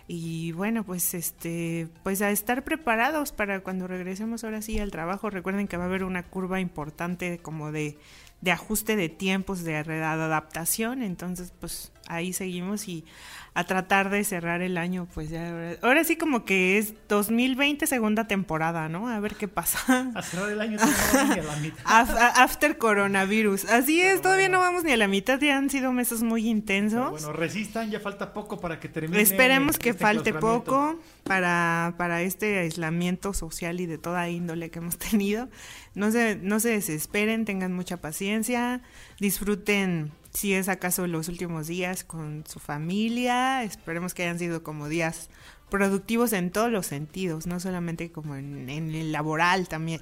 Y 0.07 0.53
bueno, 0.53 0.85
pues 0.85 1.13
este, 1.13 1.89
pues 2.01 2.21
a 2.21 2.31
estar 2.31 2.63
preparados 2.63 3.33
para 3.33 3.59
cuando 3.59 3.87
regresemos 3.87 4.45
ahora 4.45 4.61
sí 4.61 4.79
al 4.79 4.89
trabajo. 4.89 5.29
Recuerden 5.29 5.67
que 5.67 5.75
va 5.75 5.83
a 5.83 5.87
haber 5.87 6.05
una 6.05 6.23
curva 6.23 6.61
importante 6.61 7.39
como 7.39 7.73
de, 7.73 7.97
de 8.39 8.51
ajuste 8.51 8.95
de 8.95 9.09
tiempos, 9.09 9.63
de 9.63 9.75
adaptación. 9.75 11.03
Entonces, 11.03 11.53
pues 11.59 11.91
ahí 12.15 12.33
seguimos 12.33 12.87
y 12.87 13.05
a 13.53 13.65
tratar 13.65 14.09
de 14.09 14.23
cerrar 14.23 14.61
el 14.61 14.77
año, 14.77 15.07
pues 15.13 15.29
ya. 15.29 15.49
ahora- 15.49 15.77
Ahora 15.81 16.03
sí 16.05 16.15
como 16.15 16.45
que 16.45 16.77
es 16.77 16.93
2020 17.09 17.85
segunda 17.85 18.25
temporada, 18.25 18.87
¿no? 18.87 19.09
A 19.09 19.19
ver 19.19 19.35
qué 19.35 19.49
pasa. 19.49 20.11
A 20.15 20.21
cerrar 20.21 20.49
el 20.51 20.61
año 20.61 20.77
ni 20.77 21.39
a 21.39 21.43
la 21.43 21.55
mitad. 21.57 21.81
After 21.85 22.77
coronavirus. 22.77 23.65
Así 23.65 23.99
es, 24.01 24.21
todavía 24.21 24.47
no 24.47 24.59
vamos 24.59 24.85
ni 24.85 24.91
a 24.93 24.97
la 24.97 25.07
mitad, 25.09 25.37
ya 25.41 25.57
han 25.57 25.69
sido 25.69 25.91
meses 25.91 26.23
muy 26.23 26.47
intensos. 26.47 26.99
Pero 26.99 27.11
bueno, 27.11 27.33
resistan, 27.33 27.91
ya 27.91 27.99
falta 27.99 28.31
poco 28.33 28.59
para 28.61 28.79
que 28.79 28.87
termine. 28.87 29.21
Esperemos 29.21 29.77
que 29.77 29.89
este 29.89 30.01
falte 30.01 30.33
poco 30.33 30.97
para, 31.25 31.95
para 31.97 32.21
este 32.21 32.59
aislamiento 32.59 33.33
social 33.33 33.81
y 33.81 33.85
de 33.85 33.97
toda 33.97 34.29
índole 34.29 34.69
que 34.69 34.79
hemos 34.79 34.97
tenido. 35.11 35.49
No 35.93 36.09
se, 36.11 36.37
no 36.37 36.61
se 36.61 36.69
desesperen, 36.69 37.43
tengan 37.43 37.73
mucha 37.73 37.97
paciencia, 37.97 38.81
disfruten 39.19 40.13
si 40.33 40.53
es 40.53 40.69
acaso 40.69 41.07
los 41.07 41.27
últimos 41.27 41.67
días 41.67 42.03
con 42.03 42.43
su 42.47 42.59
familia. 42.59 43.63
Esperemos 43.63 44.13
que 44.13 44.23
hayan 44.23 44.39
sido 44.39 44.63
como 44.63 44.87
días 44.87 45.29
productivos 45.69 46.33
en 46.33 46.51
todos 46.51 46.71
los 46.71 46.85
sentidos, 46.85 47.47
no 47.47 47.59
solamente 47.59 48.11
como 48.11 48.35
en, 48.35 48.69
el 48.69 49.11
laboral, 49.11 49.67
también 49.67 50.01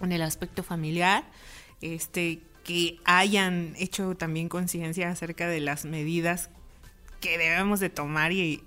en 0.00 0.12
el 0.12 0.22
aspecto 0.22 0.62
familiar. 0.62 1.24
Este, 1.80 2.40
que 2.64 2.98
hayan 3.04 3.74
hecho 3.78 4.16
también 4.16 4.48
conciencia 4.48 5.10
acerca 5.10 5.46
de 5.46 5.60
las 5.60 5.84
medidas 5.84 6.50
que 7.20 7.38
debemos 7.38 7.78
de 7.78 7.90
tomar 7.90 8.32
y, 8.32 8.62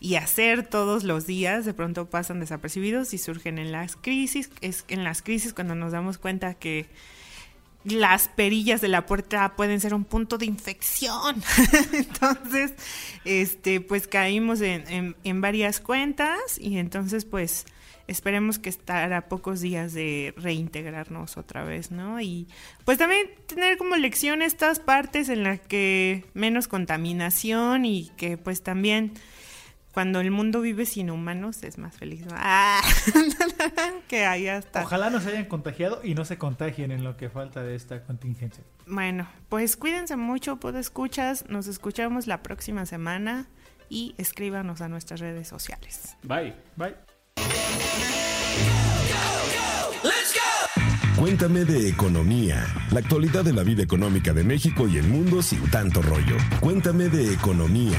y 0.00 0.16
hacer 0.16 0.66
todos 0.66 1.02
los 1.02 1.26
días, 1.26 1.64
de 1.64 1.72
pronto 1.72 2.10
pasan 2.10 2.40
desapercibidos 2.40 3.14
y 3.14 3.18
surgen 3.18 3.58
en 3.58 3.72
las 3.72 3.96
crisis. 3.96 4.50
Es 4.60 4.84
en 4.88 5.02
las 5.02 5.22
crisis 5.22 5.54
cuando 5.54 5.74
nos 5.74 5.92
damos 5.92 6.18
cuenta 6.18 6.54
que 6.54 6.88
las 7.90 8.28
perillas 8.28 8.80
de 8.80 8.88
la 8.88 9.06
puerta 9.06 9.54
pueden 9.56 9.80
ser 9.80 9.94
un 9.94 10.04
punto 10.04 10.38
de 10.38 10.46
infección. 10.46 11.42
entonces, 11.92 12.72
este, 13.24 13.80
pues 13.80 14.06
caímos 14.08 14.60
en, 14.60 14.88
en- 14.88 15.16
en 15.24 15.40
varias 15.40 15.80
cuentas 15.80 16.38
y 16.58 16.78
entonces, 16.78 17.24
pues, 17.24 17.66
esperemos 18.06 18.58
que 18.58 18.70
estar 18.70 19.12
a 19.12 19.28
pocos 19.28 19.60
días 19.60 19.92
de 19.92 20.32
reintegrarnos 20.38 21.36
otra 21.36 21.62
vez, 21.64 21.90
¿no? 21.90 22.20
Y 22.22 22.46
pues 22.86 22.96
también 22.96 23.28
tener 23.46 23.76
como 23.76 23.96
lección 23.96 24.40
estas 24.40 24.80
partes 24.80 25.28
en 25.28 25.42
las 25.42 25.60
que 25.60 26.24
menos 26.32 26.68
contaminación 26.68 27.84
y 27.84 28.10
que 28.16 28.38
pues 28.38 28.62
también 28.62 29.12
cuando 29.98 30.20
el 30.20 30.30
mundo 30.30 30.60
vive 30.60 30.86
sin 30.86 31.10
humanos 31.10 31.64
es 31.64 31.76
más 31.76 31.96
feliz. 31.96 32.24
Ah, 32.30 32.80
que 34.08 34.26
ahí 34.26 34.46
hasta. 34.46 34.84
Ojalá 34.84 35.10
no 35.10 35.20
se 35.20 35.30
hayan 35.30 35.46
contagiado 35.46 36.02
y 36.04 36.14
no 36.14 36.24
se 36.24 36.38
contagien 36.38 36.92
en 36.92 37.02
lo 37.02 37.16
que 37.16 37.28
falta 37.28 37.64
de 37.64 37.74
esta 37.74 38.04
contingencia. 38.04 38.62
Bueno, 38.86 39.26
pues 39.48 39.76
cuídense 39.76 40.14
mucho, 40.14 40.58
puedo 40.58 40.78
escuchas. 40.78 41.46
Nos 41.48 41.66
escuchamos 41.66 42.28
la 42.28 42.44
próxima 42.44 42.86
semana 42.86 43.48
y 43.88 44.14
escríbanos 44.18 44.82
a 44.82 44.88
nuestras 44.88 45.18
redes 45.18 45.48
sociales. 45.48 46.16
Bye. 46.22 46.54
Bye. 46.76 46.94
Cuéntame 51.16 51.64
de 51.64 51.88
economía, 51.88 52.64
la 52.92 53.00
actualidad 53.00 53.44
de 53.44 53.52
la 53.52 53.64
vida 53.64 53.82
económica 53.82 54.32
de 54.32 54.44
México 54.44 54.86
y 54.86 54.98
el 54.98 55.08
mundo 55.08 55.42
sin 55.42 55.68
tanto 55.72 56.02
rollo. 56.02 56.36
Cuéntame 56.60 57.08
de 57.08 57.32
economía. 57.32 57.98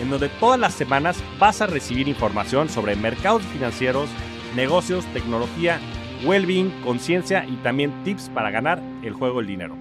en 0.00 0.10
donde 0.10 0.28
todas 0.28 0.58
las 0.58 0.74
semanas 0.74 1.16
vas 1.38 1.60
a 1.60 1.66
recibir 1.66 2.08
información 2.08 2.68
sobre 2.68 2.96
mercados 2.96 3.42
financieros, 3.42 4.08
negocios, 4.54 5.04
tecnología, 5.12 5.80
well-being, 6.24 6.70
conciencia 6.82 7.44
y 7.44 7.56
también 7.56 7.92
tips 8.04 8.30
para 8.34 8.50
ganar 8.50 8.82
el 9.02 9.12
juego 9.12 9.38
del 9.38 9.46
dinero. 9.46 9.76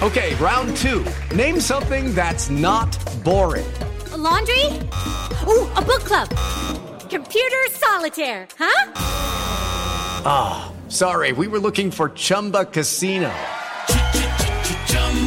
Okay, 0.00 0.34
round 0.36 0.76
two. 0.76 1.04
Name 1.34 1.60
something 1.60 2.14
that's 2.14 2.48
not 2.50 2.96
boring. 3.24 3.66
laundry? 4.18 4.64
Ooh, 5.46 5.66
a 5.76 5.82
book 5.82 6.04
club. 6.04 6.28
Computer 7.08 7.66
solitaire, 7.70 8.46
huh? 8.58 8.92
Ah, 10.24 10.70
oh, 10.70 10.90
sorry, 10.90 11.32
we 11.32 11.46
were 11.48 11.58
looking 11.58 11.90
for 11.90 12.10
Chumba 12.10 12.64
Casino. 12.66 13.32